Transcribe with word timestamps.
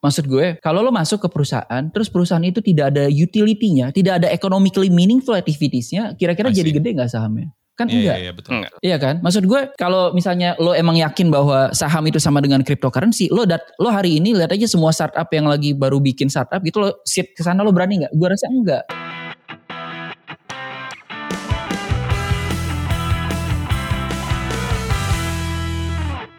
Maksud 0.00 0.24
gue, 0.32 0.56
kalau 0.64 0.80
lo 0.80 0.88
masuk 0.88 1.20
ke 1.20 1.28
perusahaan, 1.28 1.82
terus 1.92 2.08
perusahaan 2.08 2.40
itu 2.40 2.64
tidak 2.64 2.96
ada 2.96 3.04
utility-nya, 3.12 3.92
tidak 3.92 4.24
ada 4.24 4.32
economically 4.32 4.88
meaningful 4.88 5.36
activities-nya, 5.36 6.16
kira-kira 6.16 6.48
jadi 6.48 6.72
gede 6.72 6.96
nggak 6.96 7.12
sahamnya? 7.12 7.52
Kan 7.76 7.88
Iya, 7.88 7.96
enggak. 7.96 8.16
iya, 8.16 8.16
iya, 8.16 8.32
betul. 8.32 8.50
Enggak. 8.56 8.72
Iya 8.80 8.96
kan? 8.96 9.14
Maksud 9.20 9.44
gue 9.44 9.60
kalau 9.76 10.12
misalnya 10.16 10.56
lo 10.56 10.72
emang 10.72 10.96
yakin 10.96 11.28
bahwa 11.28 11.72
saham 11.76 12.04
itu 12.08 12.16
sama 12.16 12.40
dengan 12.40 12.64
cryptocurrency, 12.64 13.28
lo 13.28 13.44
dat 13.44 13.60
lo 13.76 13.92
hari 13.92 14.16
ini 14.16 14.32
lihat 14.32 14.56
aja 14.56 14.64
semua 14.64 14.92
startup 14.92 15.28
yang 15.32 15.44
lagi 15.44 15.76
baru 15.76 16.00
bikin 16.00 16.32
startup 16.32 16.64
gitu 16.64 16.80
lo 16.80 17.04
sit 17.04 17.36
ke 17.36 17.44
sana 17.44 17.60
lo 17.60 17.72
berani 17.72 18.04
nggak? 18.04 18.12
Gue 18.16 18.28
rasa 18.32 18.48
enggak. 18.48 18.84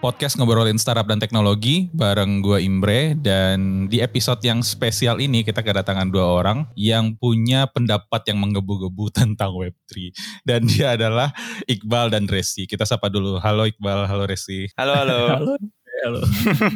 Podcast 0.02 0.34
ngobrolin 0.34 0.82
startup 0.82 1.06
dan 1.06 1.22
teknologi 1.22 1.86
bareng 1.94 2.42
gue 2.42 2.58
Imbre 2.66 3.14
dan 3.14 3.86
di 3.86 4.02
episode 4.02 4.42
yang 4.42 4.66
spesial 4.66 5.22
ini 5.22 5.46
kita 5.46 5.62
kedatangan 5.62 6.10
dua 6.10 6.42
orang 6.42 6.66
yang 6.74 7.14
punya 7.14 7.70
pendapat 7.70 8.26
yang 8.26 8.42
menggebu-gebu 8.42 9.14
tentang 9.22 9.54
Web3 9.54 10.10
dan 10.42 10.66
dia 10.66 10.98
adalah 10.98 11.30
Iqbal 11.70 12.10
dan 12.10 12.26
Resi. 12.26 12.66
Kita 12.66 12.82
sapa 12.82 13.14
dulu. 13.14 13.38
Halo 13.46 13.70
Iqbal, 13.70 14.10
halo 14.10 14.26
Resi. 14.26 14.74
Halo, 14.74 14.98
halo. 14.98 15.20
Halo. 15.38 15.54
Halo. 16.02 16.26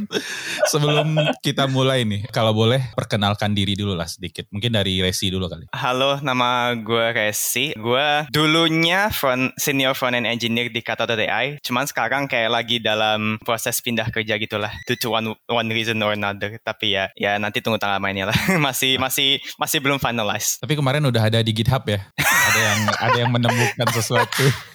Sebelum 0.71 1.17
kita 1.41 1.65
mulai 1.65 2.05
nih, 2.05 2.29
kalau 2.29 2.53
boleh 2.53 2.93
perkenalkan 2.93 3.57
diri 3.57 3.73
dulu 3.73 3.97
lah 3.97 4.05
sedikit. 4.05 4.45
Mungkin 4.53 4.69
dari 4.69 5.01
Resi 5.01 5.33
dulu 5.33 5.49
kali. 5.49 5.65
Halo, 5.73 6.21
nama 6.21 6.77
gue 6.77 7.09
Resi. 7.09 7.73
Gue 7.73 8.29
dulunya 8.29 9.09
front, 9.09 9.49
senior 9.57 9.97
front-end 9.97 10.29
engineer 10.29 10.69
di 10.69 10.85
Kata.ai. 10.85 11.57
Cuman 11.65 11.89
sekarang 11.89 12.29
kayak 12.29 12.53
lagi 12.53 12.77
dalam 12.77 13.41
proses 13.41 13.81
pindah 13.81 14.13
kerja 14.13 14.37
gitulah. 14.37 14.69
Due 14.85 14.93
to 15.01 15.09
one, 15.09 15.33
one 15.49 15.69
reason 15.73 15.97
or 16.05 16.13
another. 16.13 16.61
Tapi 16.61 16.93
ya, 16.93 17.09
ya 17.17 17.41
nanti 17.41 17.65
tunggu 17.65 17.81
tanggal 17.81 17.97
mainnya 17.97 18.29
lah. 18.29 18.37
masih, 18.65 19.01
masih, 19.01 19.41
masih 19.57 19.81
belum 19.81 19.97
finalize. 19.97 20.61
Tapi 20.61 20.77
kemarin 20.77 21.01
udah 21.01 21.33
ada 21.33 21.41
di 21.41 21.49
GitHub 21.49 21.81
ya. 21.89 22.05
ada 22.45 22.59
yang 22.61 22.81
ada 23.01 23.17
yang 23.17 23.31
menemukan 23.33 23.89
sesuatu. 23.89 24.45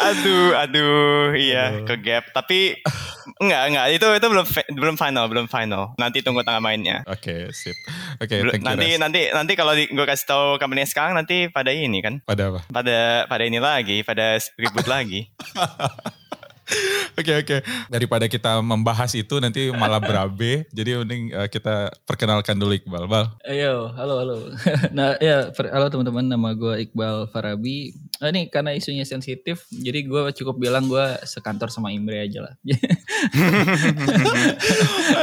Aduh, 0.00 0.56
aduh, 0.56 1.36
iya 1.36 1.64
Aduh. 1.76 1.84
ke 1.84 1.94
gap. 2.00 2.24
Tapi 2.32 2.80
enggak, 3.36 3.62
enggak. 3.68 3.86
Itu 3.92 4.06
itu 4.10 4.26
belum 4.26 4.46
belum 4.72 4.96
final, 4.96 5.24
belum 5.28 5.46
final. 5.46 5.92
Nanti 5.94 6.20
tunggu 6.20 6.40
tanggal 6.40 6.58
mainnya. 6.58 7.04
Oke, 7.04 7.52
sip. 7.52 7.76
Oke, 8.16 8.40
thank 8.40 8.56
you. 8.56 8.64
nanti 8.64 8.88
Res. 8.90 8.98
nanti 8.98 9.20
nanti 9.28 9.52
kalau 9.54 9.76
gue 9.76 10.06
kasih 10.08 10.26
tahu 10.26 10.44
company 10.56 10.84
sekarang 10.84 11.12
nanti 11.14 11.46
pada 11.46 11.68
ini 11.68 12.00
kan 12.00 12.24
Pada 12.24 12.48
apa? 12.48 12.60
pada 12.68 12.98
pada 13.26 13.42
ini 13.44 13.60
lagi 13.60 14.00
pada 14.00 14.36
ribut 14.56 14.88
lagi 14.88 15.28
Oke 17.18 17.32
oke. 17.36 17.56
Daripada 17.90 18.24
kita 18.30 18.62
membahas 18.62 19.12
itu 19.12 19.42
nanti 19.42 19.68
malah 19.74 20.00
berabe. 20.00 20.64
jadi 20.76 21.02
mending 21.02 21.34
uh, 21.34 21.48
kita 21.50 21.90
perkenalkan 22.06 22.56
dulu 22.56 22.78
Iqbal. 22.78 23.04
Bal. 23.10 23.26
Ayo, 23.44 23.90
halo 23.92 24.14
halo. 24.22 24.36
nah 24.96 25.18
ya, 25.18 25.50
per- 25.52 25.68
halo 25.68 25.90
teman-teman, 25.90 26.24
nama 26.24 26.54
gue 26.54 26.88
Iqbal 26.88 27.28
Farabi. 27.28 27.92
Ah, 28.20 28.28
ini 28.30 28.52
karena 28.52 28.76
isunya 28.76 29.08
sensitif, 29.08 29.64
jadi 29.72 30.04
gue 30.04 30.22
cukup 30.36 30.60
bilang 30.60 30.84
gue 30.86 31.04
sekantor 31.24 31.72
sama 31.72 31.90
Imre 31.90 32.28
aja 32.28 32.44
lah. 32.44 32.54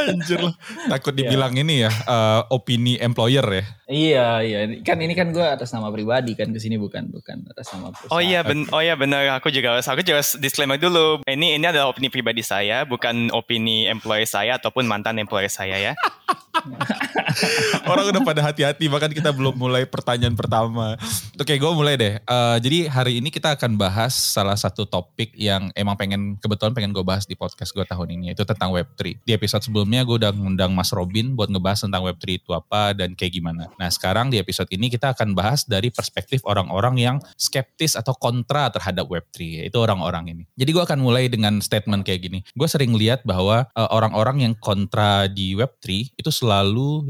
Anjir 0.09 0.41
lah. 0.41 0.57
Takut 0.89 1.13
dibilang 1.13 1.53
ini 1.53 1.85
ya 1.85 1.93
uh, 2.09 2.49
opini 2.49 2.97
employer 2.97 3.45
ya. 3.45 3.63
iya 3.87 4.27
iya, 4.43 4.59
kan 4.83 4.99
ini 4.99 5.15
kan 5.15 5.31
gue 5.31 5.45
atas 5.45 5.71
nama 5.71 5.87
pribadi 5.87 6.35
kan 6.35 6.51
ke 6.51 6.59
sini 6.59 6.75
bukan 6.75 7.07
bukan 7.07 7.47
atas 7.47 7.71
nama 7.71 7.95
perusahaan. 7.95 8.11
oh 8.11 8.19
iya 8.19 8.43
ben 8.43 8.67
oh 8.67 8.83
iya 8.83 8.99
benar 8.99 9.39
aku 9.39 9.47
juga 9.47 9.79
aku 9.79 10.03
juga 10.03 10.19
disclaimer 10.43 10.75
dulu 10.75 11.23
ini 11.37 11.61
ini 11.61 11.65
adalah 11.69 11.93
opini 11.93 12.09
pribadi 12.09 12.41
saya 12.41 12.81
bukan 12.81 13.29
opini 13.29 13.85
employer 13.85 14.25
saya 14.25 14.57
ataupun 14.57 14.89
mantan 14.89 15.21
employer 15.21 15.53
saya 15.53 15.77
ya 15.77 15.93
Orang 17.91 18.09
udah 18.09 18.21
pada 18.23 18.41
hati-hati 18.43 18.87
bahkan 18.89 19.11
kita 19.11 19.29
belum 19.31 19.55
mulai 19.55 19.85
pertanyaan 19.85 20.33
pertama. 20.33 20.97
Oke, 21.37 21.55
gue 21.55 21.71
mulai 21.73 21.95
deh. 21.99 22.13
Eh, 22.17 22.57
jadi 22.63 22.79
hari 22.89 23.19
ini 23.21 23.29
kita 23.29 23.53
akan 23.53 23.77
bahas 23.77 24.13
salah 24.15 24.57
satu 24.57 24.87
topik 24.89 25.33
yang 25.37 25.69
emang 25.77 25.95
pengen 25.99 26.21
kebetulan 26.41 26.73
pengen 26.73 26.91
gue 26.95 27.03
bahas 27.05 27.29
di 27.29 27.37
podcast 27.37 27.73
gue 27.75 27.85
tahun 27.85 28.17
ini 28.17 28.33
itu 28.33 28.43
tentang 28.43 28.73
Web3. 28.73 29.21
Di 29.23 29.31
episode 29.35 29.63
sebelumnya 29.65 30.01
gue 30.07 30.17
udah 30.17 30.33
ngundang 30.33 30.73
Mas 30.73 30.89
Robin 30.89 31.37
buat 31.37 31.51
ngebahas 31.51 31.85
tentang 31.85 32.03
Web3 32.07 32.25
itu 32.41 32.51
apa 32.53 32.97
dan 32.97 33.13
kayak 33.13 33.37
gimana. 33.37 33.69
Nah 33.77 33.89
sekarang 33.93 34.33
di 34.33 34.41
episode 34.41 34.69
ini 34.73 34.89
kita 34.89 35.13
akan 35.13 35.37
bahas 35.37 35.67
dari 35.67 35.93
perspektif 35.93 36.41
orang-orang 36.47 36.95
yang 36.97 37.15
skeptis 37.37 37.93
atau 37.93 38.17
kontra 38.17 38.73
terhadap 38.73 39.05
Web3 39.05 39.65
yaitu 39.65 39.77
orang-orang 39.77 40.33
ini. 40.33 40.43
Jadi 40.57 40.69
gue 40.73 40.83
akan 40.83 40.99
mulai 41.01 41.29
dengan 41.29 41.61
statement 41.61 42.01
kayak 42.01 42.21
gini. 42.25 42.39
Gue 42.57 42.65
sering 42.65 42.97
lihat 42.97 43.21
bahwa 43.21 43.69
eh, 43.69 43.89
orang-orang 43.93 44.41
yang 44.41 44.53
kontra 44.57 45.29
di 45.29 45.53
Web3 45.53 46.17
itu 46.17 46.29
selalu 46.33 46.56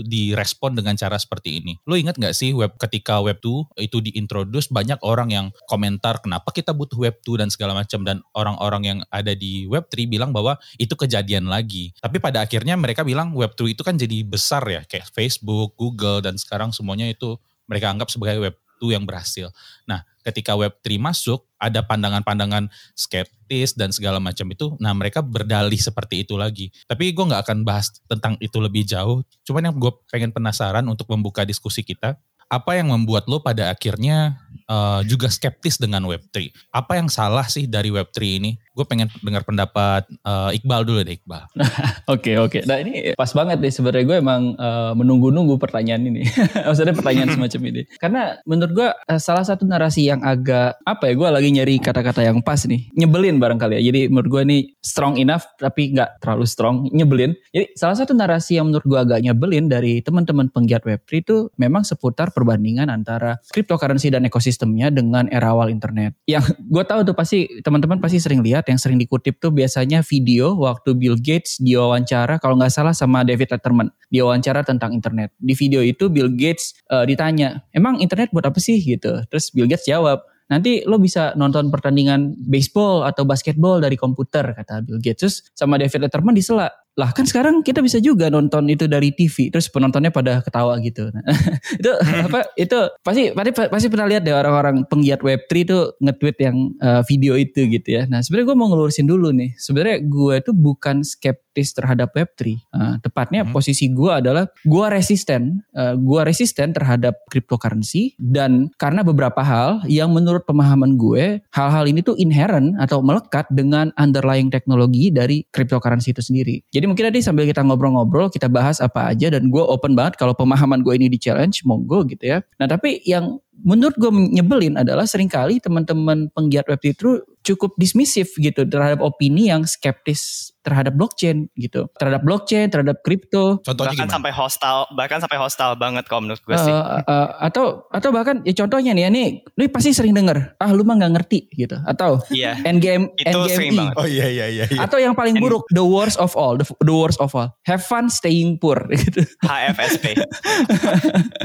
direspon 0.02 0.74
dengan 0.74 0.98
cara 0.98 1.16
seperti 1.22 1.62
ini. 1.62 1.78
Lo 1.86 1.94
ingat 1.94 2.18
gak 2.18 2.34
sih 2.34 2.52
web 2.52 2.74
ketika 2.82 3.22
Web2 3.22 3.78
itu 3.84 3.98
diintroduce 4.02 4.74
banyak 4.74 5.00
orang 5.06 5.30
yang 5.30 5.46
komentar 5.70 6.20
kenapa 6.24 6.50
kita 6.52 6.74
butuh 6.74 6.98
Web2 6.98 7.46
dan 7.46 7.50
segala 7.54 7.78
macam 7.78 8.02
dan 8.04 8.24
orang-orang 8.34 8.84
yang 8.84 9.00
ada 9.14 9.32
di 9.38 9.70
Web3 9.70 10.10
bilang 10.10 10.32
bahwa 10.34 10.58
itu 10.82 10.94
kejadian 10.98 11.48
lagi. 11.48 11.94
Tapi 12.02 12.18
pada 12.18 12.44
akhirnya 12.44 12.74
mereka 12.76 13.06
bilang 13.06 13.32
Web2 13.32 13.78
itu 13.78 13.82
kan 13.86 13.96
jadi 13.96 14.26
besar 14.26 14.64
ya 14.66 14.82
kayak 14.84 15.12
Facebook, 15.14 15.78
Google 15.78 16.24
dan 16.24 16.36
sekarang 16.40 16.74
semuanya 16.74 17.08
itu 17.08 17.38
mereka 17.68 17.92
anggap 17.92 18.10
sebagai 18.10 18.40
Web2 18.78 18.94
yang 18.94 19.06
berhasil. 19.10 19.50
Nah, 19.90 20.06
ketika 20.22 20.54
Web3 20.54 21.02
masuk 21.02 21.50
ada 21.58 21.82
pandangan-pandangan 21.82 22.70
skeptis 22.94 23.74
dan 23.74 23.90
segala 23.90 24.22
macam 24.22 24.46
itu, 24.54 24.78
nah 24.78 24.94
mereka 24.94 25.26
berdalih 25.26 25.82
seperti 25.82 26.22
itu 26.22 26.38
lagi. 26.38 26.70
Tapi 26.86 27.10
gue 27.10 27.26
nggak 27.26 27.42
akan 27.50 27.66
bahas 27.66 27.90
tentang 28.06 28.38
itu 28.38 28.62
lebih 28.62 28.86
jauh. 28.86 29.26
Cuman 29.42 29.74
yang 29.74 29.76
gue 29.82 29.90
pengen 30.14 30.30
penasaran 30.30 30.86
untuk 30.86 31.10
membuka 31.10 31.42
diskusi 31.42 31.82
kita, 31.82 32.22
apa 32.48 32.80
yang 32.80 32.92
membuat 32.92 33.28
lo 33.28 33.44
pada 33.44 33.72
akhirnya 33.72 34.40
eh, 34.68 35.02
juga 35.08 35.28
skeptis 35.28 35.76
dengan 35.76 36.08
Web3? 36.08 36.52
Apa 36.72 37.00
yang 37.00 37.12
salah 37.12 37.48
sih 37.48 37.68
dari 37.68 37.92
Web3 37.92 38.18
ini? 38.24 38.52
Gue 38.72 38.86
pengen 38.88 39.12
dengar 39.20 39.44
pendapat 39.44 40.08
eh, 40.08 40.58
Iqbal 40.60 40.88
dulu 40.88 41.04
deh 41.04 41.20
Iqbal. 41.20 41.44
Oke 42.14 42.40
oke. 42.40 42.64
Nah 42.64 42.80
ini 42.80 43.12
pas 43.20 43.28
banget 43.36 43.60
nih 43.60 43.74
sebenarnya 43.74 44.06
gue 44.08 44.18
emang 44.24 44.42
eh, 44.56 44.92
menunggu-nunggu 44.96 45.60
pertanyaan 45.60 46.08
ini. 46.08 46.24
Maksudnya 46.68 46.96
pertanyaan 46.96 47.36
semacam 47.36 47.62
ini. 47.68 47.82
Karena 48.00 48.40
menurut 48.48 48.72
gue 48.72 48.90
eh, 49.12 49.20
salah 49.20 49.44
satu 49.44 49.68
narasi 49.68 50.08
yang 50.08 50.24
agak 50.24 50.80
apa 50.88 51.12
ya? 51.12 51.14
Gue 51.20 51.28
lagi 51.28 51.50
nyari 51.52 51.76
kata-kata 51.84 52.24
yang 52.24 52.40
pas 52.40 52.64
nih. 52.64 52.88
Nyebelin 52.96 53.44
barangkali 53.44 53.76
ya. 53.76 53.92
Jadi 53.92 54.02
menurut 54.08 54.30
gue 54.32 54.42
ini 54.48 54.58
strong 54.80 55.20
enough 55.20 55.44
tapi 55.60 55.92
nggak 55.92 56.24
terlalu 56.24 56.48
strong. 56.48 56.88
Nyebelin. 56.96 57.36
Jadi 57.52 57.76
salah 57.76 58.00
satu 58.00 58.16
narasi 58.16 58.56
yang 58.56 58.72
menurut 58.72 58.88
gue 58.88 59.00
agak 59.04 59.20
nyebelin 59.20 59.68
dari 59.68 60.00
teman-teman 60.00 60.48
penggiat 60.48 60.88
Web3 60.88 61.12
itu 61.20 61.36
memang 61.60 61.84
seputar 61.84 62.32
perbandingan 62.38 62.94
antara 62.94 63.42
cryptocurrency 63.50 64.14
dan 64.14 64.22
ekosistemnya 64.30 64.94
dengan 64.94 65.26
era 65.34 65.50
awal 65.50 65.74
internet. 65.74 66.14
Yang 66.30 66.54
gue 66.62 66.84
tahu 66.86 67.02
tuh 67.02 67.18
pasti 67.18 67.50
teman-teman 67.66 67.98
pasti 67.98 68.22
sering 68.22 68.46
lihat 68.46 68.70
yang 68.70 68.78
sering 68.78 69.02
dikutip 69.02 69.42
tuh 69.42 69.50
biasanya 69.50 70.06
video 70.06 70.54
waktu 70.54 70.94
Bill 70.94 71.18
Gates 71.18 71.58
diwawancara 71.58 72.38
kalau 72.38 72.62
nggak 72.62 72.70
salah 72.70 72.94
sama 72.94 73.26
David 73.26 73.58
Letterman 73.58 73.90
diwawancara 74.14 74.62
tentang 74.62 74.94
internet. 74.94 75.34
Di 75.42 75.58
video 75.58 75.82
itu 75.82 76.14
Bill 76.14 76.30
Gates 76.38 76.78
eh, 76.94 77.10
ditanya, 77.10 77.66
emang 77.74 77.98
internet 77.98 78.30
buat 78.30 78.46
apa 78.46 78.62
sih 78.62 78.78
gitu? 78.78 79.26
Terus 79.34 79.50
Bill 79.50 79.66
Gates 79.66 79.90
jawab, 79.90 80.22
nanti 80.48 80.84
lo 80.88 81.02
bisa 81.02 81.36
nonton 81.36 81.68
pertandingan 81.74 82.36
baseball 82.38 83.04
atau 83.04 83.28
basketball 83.28 83.84
dari 83.84 84.00
komputer 84.00 84.56
kata 84.56 84.86
Bill 84.86 85.00
Gates. 85.02 85.20
Terus 85.20 85.36
sama 85.58 85.76
David 85.82 86.08
Letterman 86.08 86.38
disela, 86.38 86.72
lah 86.98 87.14
kan 87.14 87.30
sekarang 87.30 87.62
kita 87.62 87.86
bisa 87.86 88.02
juga 88.02 88.34
nonton 88.34 88.66
itu 88.74 88.90
dari 88.90 89.14
TV. 89.14 89.54
Terus 89.54 89.70
penontonnya 89.70 90.10
pada 90.10 90.42
ketawa 90.42 90.74
gitu. 90.82 91.14
Nah, 91.14 91.22
itu 91.78 91.92
apa? 92.26 92.50
Itu 92.58 92.90
pasti 93.06 93.30
pasti 93.38 93.52
pasti 93.54 93.88
pernah 93.88 94.10
lihat 94.10 94.26
deh 94.26 94.34
orang-orang 94.34 94.82
penggiat 94.90 95.22
Web3 95.22 95.52
itu 95.62 95.78
nge-tweet 96.02 96.38
yang 96.42 96.58
eh, 96.82 97.02
video 97.06 97.38
itu 97.38 97.70
gitu 97.70 98.02
ya. 98.02 98.10
Nah 98.10 98.26
sebenarnya 98.26 98.50
gue 98.50 98.58
mau 98.58 98.68
ngelurusin 98.74 99.06
dulu 99.06 99.30
nih. 99.30 99.54
Sebenarnya 99.62 100.02
gue 100.02 100.34
itu 100.42 100.52
bukan 100.58 101.06
skeptis 101.06 101.78
terhadap 101.78 102.18
Web3. 102.18 102.42
Eh, 102.50 102.96
tepatnya 103.06 103.46
Hmm. 103.46 103.54
posisi 103.54 103.94
gue 103.94 104.10
adalah 104.10 104.50
gue 104.66 104.86
resisten. 104.90 105.62
Eh, 105.78 105.94
gue 105.94 106.22
resisten 106.26 106.74
terhadap 106.74 107.22
cryptocurrency 107.30 108.18
dan 108.18 108.74
karena 108.82 109.06
beberapa 109.06 109.46
hal 109.46 109.86
yang 109.86 110.10
menurut 110.10 110.50
pemahaman 110.50 110.98
gue 110.98 111.46
hal-hal 111.54 111.86
ini 111.86 112.02
tuh 112.02 112.18
inherent 112.18 112.74
atau 112.82 113.06
melekat 113.06 113.46
dengan 113.54 113.94
underlying 114.02 114.50
teknologi 114.50 115.14
dari 115.14 115.46
cryptocurrency 115.54 116.10
itu 116.10 116.26
sendiri. 116.26 116.66
Jadi 116.74 116.87
mungkin 116.88 117.12
tadi 117.12 117.20
sambil 117.20 117.44
kita 117.44 117.62
ngobrol-ngobrol 117.62 118.32
kita 118.32 118.48
bahas 118.48 118.80
apa 118.80 119.12
aja 119.12 119.28
dan 119.28 119.52
gue 119.52 119.62
open 119.62 119.94
banget 119.94 120.16
kalau 120.16 120.32
pemahaman 120.32 120.80
gue 120.82 120.96
ini 120.96 121.12
di 121.12 121.20
challenge 121.20 121.62
monggo 121.68 122.08
gitu 122.08 122.24
ya. 122.24 122.38
Nah 122.58 122.66
tapi 122.72 123.04
yang 123.04 123.38
menurut 123.64 123.96
gue 123.98 124.10
nyebelin 124.10 124.78
adalah 124.78 125.06
sering 125.10 125.28
kali 125.28 125.58
teman-teman 125.58 126.30
penggiat 126.32 126.68
Web3 126.68 126.86
itu 126.94 127.10
cukup 127.42 127.80
dismissive 127.80 128.28
gitu 128.38 128.68
terhadap 128.68 129.00
opini 129.00 129.48
yang 129.48 129.64
skeptis 129.64 130.52
terhadap 130.68 131.00
blockchain 131.00 131.48
gitu. 131.56 131.88
Terhadap 131.96 132.28
blockchain, 132.28 132.68
terhadap 132.68 133.00
kripto. 133.00 133.64
Contohnya 133.64 133.96
bahkan 133.96 134.04
gimana? 134.04 134.16
sampai 134.20 134.32
hostile, 134.36 134.82
bahkan 135.00 135.20
sampai 135.24 135.40
hostile 135.40 135.74
banget 135.80 136.04
kalau 136.12 136.28
menurut 136.28 136.44
gue 136.44 136.60
sih. 136.60 136.76
Uh, 136.76 137.00
uh, 137.08 137.28
atau 137.40 137.88
atau 137.88 138.12
bahkan 138.12 138.44
ya 138.44 138.52
contohnya 138.52 138.92
nih 138.92 139.08
ya 139.08 139.10
nih 139.10 139.28
lu 139.56 139.64
pasti 139.72 139.96
sering 139.96 140.12
denger 140.12 140.60
ah 140.60 140.70
lu 140.76 140.84
mah 140.84 141.00
nggak 141.00 141.14
ngerti 141.16 141.48
gitu 141.56 141.80
atau 141.88 142.20
Iya. 142.28 142.60
endgame 142.68 143.16
Itu 143.16 143.48
sering 143.48 143.80
banget. 143.80 143.96
Oh 143.96 144.04
iya 144.04 144.28
iya 144.28 144.46
iya. 144.52 144.66
iya. 144.68 144.80
atau 144.84 145.00
yang 145.00 145.16
paling 145.16 145.40
And- 145.40 145.44
buruk 145.48 145.64
the 145.72 145.88
worst 145.88 146.20
of 146.20 146.36
all 146.36 146.60
the, 146.60 146.68
the 146.84 146.92
worst 146.92 147.24
of 147.24 147.32
all 147.32 147.56
have 147.64 147.80
fun 147.80 148.12
staying 148.12 148.60
poor 148.60 148.76
gitu 149.08 149.24
HFSP. 149.48 150.20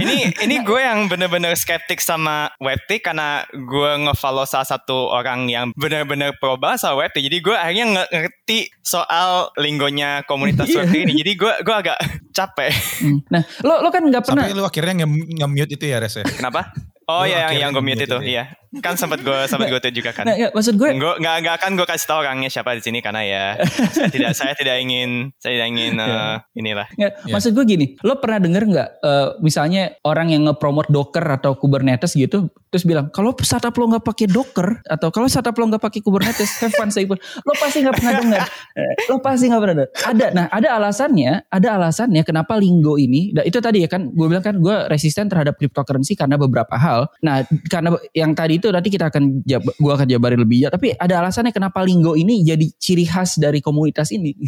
ini 0.03 0.35
ini 0.43 0.67
gue 0.67 0.81
yang 0.83 1.07
bener-bener 1.07 1.55
skeptik 1.55 2.02
sama 2.03 2.51
Web3 2.59 2.91
karena 3.01 3.29
gue 3.49 3.91
ngefollow 4.03 4.43
salah 4.43 4.67
satu 4.67 5.09
orang 5.09 5.47
yang 5.47 5.71
bener-bener 5.73 6.35
pro 6.35 6.55
bahasa 6.57 6.91
Web3. 6.91 7.23
Jadi 7.23 7.39
gue 7.39 7.55
akhirnya 7.55 7.87
nge- 7.89 8.11
ngerti 8.11 8.59
soal 8.81 9.31
linggonya 9.55 10.27
komunitas 10.27 10.67
Iya. 10.69 10.83
Web3 10.83 10.95
ini. 11.01 11.13
Jadi 11.17 11.33
gue 11.35 11.53
gue 11.59 11.75
agak 11.77 11.99
capek. 12.37 12.73
Hmm. 12.99 13.19
nah 13.29 13.43
lo 13.63 13.81
lo 13.81 13.89
kan 13.89 14.03
nggak 14.03 14.23
pernah 14.23 14.45
Sampai 14.45 14.57
lu 14.57 14.65
akhirnya 14.65 14.95
nge- 15.01 15.29
nge-mute 15.39 15.73
itu 15.73 15.85
ya 15.87 15.97
Res 15.97 16.17
ya? 16.17 16.25
Kenapa? 16.27 16.75
Oh 17.13 17.25
iya 17.25 17.51
yang, 17.51 17.69
yang 17.69 17.71
gue 17.73 17.85
mute 17.85 18.03
itu, 18.03 18.19
iya. 18.25 18.57
Kan 18.81 18.97
sempat 18.97 19.21
gue 19.21 19.37
sempat 19.45 19.69
gue 19.69 19.77
tuh 19.79 19.93
juga 19.93 20.17
kan. 20.17 20.25
nah, 20.25 20.33
ya, 20.33 20.49
maksud 20.49 20.81
gue 20.81 20.97
Gue 20.97 21.13
nggak 21.21 21.37
nggak 21.45 21.55
akan 21.61 21.71
gue 21.77 21.85
kasih 21.85 22.09
tahu 22.09 22.19
orangnya 22.25 22.49
siapa 22.49 22.73
di 22.73 22.81
sini 22.81 23.05
karena 23.05 23.21
ya 23.21 23.45
saya 23.93 24.09
tidak 24.09 24.33
saya 24.33 24.53
tidak 24.57 24.81
ingin 24.81 25.29
saya 25.37 25.61
tidak 25.61 25.69
ingin 25.69 25.93
eh, 26.01 26.37
inilah. 26.57 26.89
Nggak, 26.97 27.13
Iya. 27.21 27.33
maksud 27.37 27.53
gue 27.53 27.65
gini, 27.69 27.87
lo 28.01 28.17
pernah 28.17 28.41
denger 28.41 28.63
nggak 28.65 28.89
eh, 28.99 29.29
misalnya 29.39 29.83
orang 30.03 30.33
yang 30.33 30.49
nge-promote 30.49 30.89
Docker 30.89 31.21
atau 31.21 31.53
Kubernetes 31.53 32.17
gitu, 32.17 32.49
terus 32.67 32.89
bilang 32.89 33.13
kalau 33.13 33.37
startup 33.39 33.77
lo 33.77 33.93
nggak 33.93 34.09
pakai 34.09 34.27
Docker 34.27 34.81
atau 34.83 35.13
kalau 35.13 35.29
startup 35.29 35.53
lo 35.53 35.69
nggak 35.69 35.83
pakai 35.83 36.01
Kubernetes, 36.01 36.57
have 36.59 36.73
fun 36.73 36.89
stay 36.89 37.05
pun, 37.05 37.21
lo 37.21 37.53
pasti 37.55 37.85
nggak 37.85 37.93
pernah 37.93 38.15
denger, 38.19 38.41
Eh, 38.41 38.49
lo 39.09 39.21
pasti 39.21 39.49
nggak 39.49 39.61
pernah 39.63 39.77
denger. 39.85 39.91
Ada, 39.93 40.27
nah 40.33 40.47
ada 40.49 40.69
alasannya, 40.81 41.33
ada 41.49 41.69
alasannya 41.77 42.23
kenapa 42.25 42.57
Linggo 42.57 42.97
ini, 42.97 43.33
nah, 43.37 43.45
itu 43.45 43.61
tadi 43.61 43.85
ya 43.85 43.89
kan, 43.89 44.09
gue 44.13 44.27
bilang 44.27 44.45
kan 44.45 44.57
gue 44.59 44.77
resisten 44.89 45.29
terhadap 45.29 45.57
cryptocurrency 45.61 46.17
karena 46.17 46.41
beberapa 46.41 46.75
hal. 46.77 47.09
Nah 47.25 47.45
karena 47.69 47.95
yang 48.17 48.33
tadi 48.33 48.59
itu 48.59 48.69
nanti 48.73 48.89
kita 48.89 49.13
akan 49.13 49.45
jab, 49.45 49.63
gue 49.65 49.93
akan 49.93 50.07
jabarin 50.09 50.41
lebih 50.41 50.67
ya, 50.67 50.69
tapi 50.73 50.97
ada 50.97 51.21
alasannya 51.25 51.53
kenapa 51.55 51.85
Linggo 51.85 52.17
ini 52.19 52.43
jadi 52.43 52.67
ciri 52.77 53.05
khas 53.07 53.39
dari 53.39 53.63
komunitas 53.63 54.11
ini. 54.13 54.35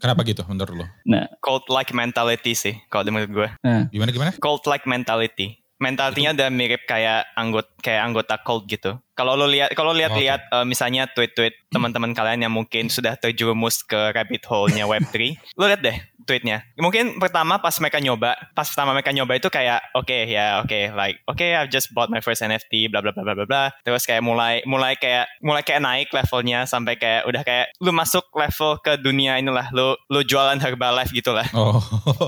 Kenapa 0.00 0.24
gitu 0.24 0.40
menurut 0.48 0.72
lu? 0.80 0.86
nah, 1.04 1.28
Cult 1.44 1.68
like 1.68 1.92
mentality 1.92 2.56
sih 2.56 2.72
kalau 2.88 3.04
menurut 3.12 3.32
gue. 3.36 3.48
nah. 3.60 3.84
Gimana 3.92 4.10
gimana? 4.16 4.30
cult 4.40 4.64
like 4.64 4.88
mentality. 4.88 5.59
Mentalitinya 5.80 6.36
udah 6.36 6.48
mirip 6.52 6.84
kayak 6.84 7.32
anggota 7.32 7.72
kayak 7.80 8.02
anggota 8.12 8.34
cult 8.44 8.68
gitu. 8.68 9.00
Kalau 9.16 9.32
lo 9.32 9.48
lihat 9.48 9.72
kalau 9.72 9.96
lihat-lihat 9.96 10.52
eh, 10.52 10.66
misalnya 10.68 11.08
tweet-tweet 11.08 11.72
teman-teman 11.72 12.12
kalian 12.12 12.44
yang 12.44 12.52
mungkin 12.52 12.92
sudah 12.92 13.16
terjerumus 13.16 13.80
ke 13.80 14.12
rabbit 14.12 14.44
hole-nya 14.44 14.84
Web3, 14.84 15.40
lo 15.56 15.64
lihat 15.64 15.80
deh 15.80 15.96
tweetnya. 16.30 16.62
Mungkin 16.78 17.18
pertama 17.18 17.58
pas 17.58 17.74
mereka 17.76 17.98
nyoba, 17.98 18.38
pas 18.54 18.62
pertama 18.64 18.94
mereka 18.94 19.10
nyoba 19.10 19.34
itu 19.34 19.50
kayak 19.50 19.82
oke 19.92 20.14
ya 20.24 20.62
oke 20.62 20.94
like 20.94 21.18
oke 21.26 21.42
I've 21.42 21.66
just 21.68 21.90
bought 21.90 22.06
my 22.06 22.22
first 22.22 22.40
NFT 22.40 22.86
bla 22.86 23.02
bla 23.02 23.10
bla 23.10 23.26
bla 23.26 23.34
bla 23.34 23.46
bla. 23.46 23.64
Terus 23.82 24.06
kayak 24.06 24.22
mulai 24.22 24.62
mulai 24.62 24.94
kayak 24.94 25.26
mulai 25.42 25.66
kayak 25.66 25.82
naik 25.82 26.08
levelnya 26.10 26.62
sampai 26.62 26.94
kayak 26.94 27.26
udah 27.26 27.42
kayak 27.42 27.74
lu 27.82 27.90
masuk 27.90 28.30
level 28.30 28.78
ke 28.78 28.94
dunia 28.94 29.34
inilah 29.36 29.72
lu 29.72 29.96
lu 30.06 30.20
jualan 30.22 30.54
Herbalife 30.54 31.10
gitu 31.10 31.32
lah 31.32 31.48
Oh. 31.50 31.80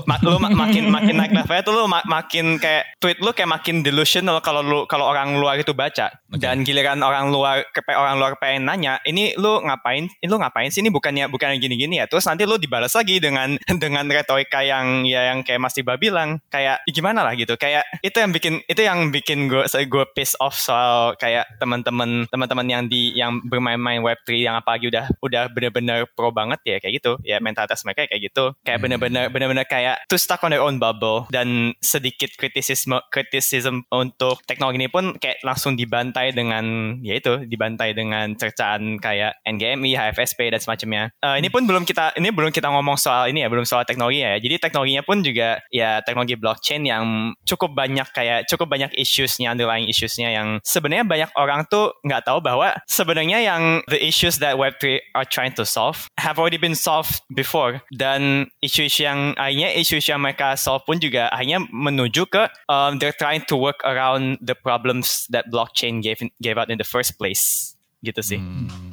Ma- 0.03 0.17
lu 0.19 0.35
ma- 0.35 0.49
makin 0.49 0.89
makin 0.89 1.13
naik 1.15 1.31
levelnya 1.31 1.61
tuh 1.61 1.71
lu 1.71 1.85
ma- 1.85 2.03
makin 2.03 2.57
kayak 2.57 2.97
tweet 2.97 3.21
lu 3.21 3.29
kayak 3.29 3.47
makin 3.47 3.85
delusional 3.85 4.41
kalau 4.41 4.59
lu 4.59 4.79
kalau 4.83 5.05
orang 5.05 5.37
luar 5.37 5.55
itu 5.55 5.71
baca 5.71 6.09
Oke. 6.27 6.41
dan 6.41 6.65
giliran 6.65 6.97
orang 6.99 7.29
luar 7.29 7.61
ke 7.69 7.85
orang 7.87 8.17
luar 8.17 8.33
pengen 8.35 8.65
nanya 8.65 8.97
ini 9.03 9.37
lu 9.37 9.61
ngapain 9.61 10.09
ini 10.09 10.25
lu 10.25 10.41
ngapain 10.41 10.67
sih 10.67 10.81
ini 10.81 10.89
bukannya 10.89 11.29
bukannya 11.29 11.61
gini-gini 11.61 12.01
ya 12.01 12.09
terus 12.09 12.25
nanti 12.25 12.43
lu 12.43 12.57
dibalas 12.57 12.91
lagi 12.91 13.21
dengan 13.21 13.53
dengan 13.83 13.92
retorika 14.09 14.61
yang 14.61 15.05
ya 15.07 15.33
yang 15.33 15.41
kayak 15.41 15.61
Mas 15.61 15.73
Tiba 15.75 15.97
bilang 15.97 16.39
kayak 16.49 16.81
"Ih, 16.85 16.93
gimana 16.93 17.25
lah 17.25 17.33
gitu 17.33 17.55
kayak 17.57 17.83
itu 18.01 18.17
yang 18.17 18.31
bikin 18.31 18.53
itu 18.65 18.81
yang 18.81 19.09
bikin 19.09 19.49
gue 19.49 19.65
gue 19.65 20.05
piss 20.15 20.33
off 20.39 20.55
soal 20.57 21.13
kayak 21.17 21.47
teman-teman 21.59 22.25
teman-teman 22.29 22.67
yang 22.67 22.83
di 22.87 23.13
yang 23.17 23.41
bermain-main 23.43 24.01
Web3 24.01 24.29
yang 24.39 24.55
apalagi 24.55 24.89
udah 24.89 25.05
udah 25.21 25.43
bener-bener 25.51 26.05
pro 26.13 26.29
banget 26.33 26.59
ya 26.65 26.77
kayak 26.79 27.03
gitu 27.03 27.11
ya 27.25 27.37
mentalitas 27.43 27.81
mereka 27.83 28.07
kayak 28.09 28.31
gitu 28.31 28.53
kayak 28.63 28.79
Hmm. 28.79 28.99
bener-bener 28.99 29.31
bener-bener 29.31 29.65
kayak 29.67 30.03
to 30.11 30.17
stuck 30.19 30.43
on 30.43 30.51
their 30.51 30.63
own 30.63 30.77
bubble 30.81 31.29
dan 31.31 31.71
sedikit 31.79 32.31
kritisisme 32.35 32.99
kritisisme 33.07 33.85
untuk 33.93 34.43
teknologi 34.43 34.79
ini 34.81 34.89
pun 34.91 35.15
kayak 35.17 35.39
langsung 35.45 35.77
dibantai 35.79 36.33
dengan 36.35 36.97
ya 36.99 37.15
itu 37.15 37.45
dibantai 37.47 37.93
dengan 37.95 38.33
cercaan 38.35 38.97
kayak 38.99 39.39
NGMI, 39.45 39.95
HFSP 39.95 40.49
dan 40.51 40.59
semacamnya. 40.59 41.03
Eh, 41.21 41.35
ini 41.39 41.47
pun 41.51 41.63
belum 41.63 41.83
kita 41.85 42.15
ini 42.17 42.29
belum 42.33 42.51
kita 42.51 42.67
ngomong 42.71 42.97
soal 42.97 43.29
ini 43.29 43.43
ya 43.45 43.49
belum 43.51 43.63
soal 43.73 43.89
teknologi 43.89 44.21
ya. 44.21 44.37
Jadi 44.37 44.61
teknologinya 44.61 45.01
pun 45.01 45.25
juga 45.25 45.57
ya 45.73 46.05
teknologi 46.05 46.37
blockchain 46.37 46.85
yang 46.85 47.33
cukup 47.41 47.73
banyak 47.73 48.05
kayak 48.13 48.45
cukup 48.45 48.69
banyak 48.69 48.93
issuesnya 48.93 49.49
underlying 49.49 49.89
issuesnya 49.89 50.29
yang 50.29 50.61
sebenarnya 50.61 51.09
banyak 51.09 51.31
orang 51.33 51.65
tuh 51.65 51.97
nggak 52.05 52.29
tahu 52.29 52.37
bahwa 52.37 52.77
sebenarnya 52.85 53.41
yang 53.41 53.81
the 53.89 53.97
issues 53.97 54.37
that 54.37 54.61
Web3 54.61 55.01
are 55.17 55.25
trying 55.25 55.57
to 55.57 55.65
solve 55.65 56.05
have 56.21 56.37
already 56.37 56.61
been 56.61 56.77
solved 56.77 57.25
before 57.33 57.81
dan 57.97 58.45
isu-isu 58.61 59.09
yang 59.09 59.33
akhirnya 59.41 59.73
isu-isu 59.73 60.13
yang 60.13 60.21
mereka 60.21 60.53
solve 60.53 60.85
pun 60.85 61.01
juga 61.01 61.33
akhirnya 61.33 61.65
menuju 61.73 62.29
ke 62.29 62.45
um, 62.69 63.01
they're 63.01 63.17
trying 63.17 63.41
to 63.49 63.57
work 63.57 63.81
around 63.81 64.37
the 64.45 64.53
problems 64.53 65.25
that 65.33 65.49
blockchain 65.49 66.05
gave 66.05 66.21
gave 66.37 66.61
out 66.61 66.69
in 66.69 66.77
the 66.77 66.85
first 66.85 67.17
place 67.17 67.73
gitu 68.03 68.19
sih. 68.21 68.37
Hmm. 68.37 68.92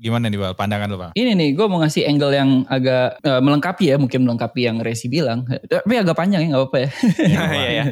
Gimana 0.00 0.28
nih 0.28 0.38
Bal, 0.40 0.54
pandangan 0.56 0.88
lu 0.88 0.98
Bang? 0.98 1.12
Ini 1.16 1.32
nih, 1.36 1.48
gue 1.56 1.66
mau 1.68 1.80
ngasih 1.80 2.08
angle 2.08 2.32
yang 2.32 2.50
agak 2.66 3.20
eh, 3.20 3.40
melengkapi 3.40 3.84
ya, 3.92 3.96
mungkin 4.00 4.24
melengkapi 4.24 4.66
yang 4.68 4.80
Resi 4.80 5.06
bilang. 5.12 5.44
Tapi 5.46 5.94
agak 5.96 6.16
panjang 6.16 6.46
ya, 6.46 6.48
nggak 6.54 6.62
apa-apa 6.62 6.78
ya. 6.78 6.90
Iya, 7.20 7.42
iya. 7.74 7.84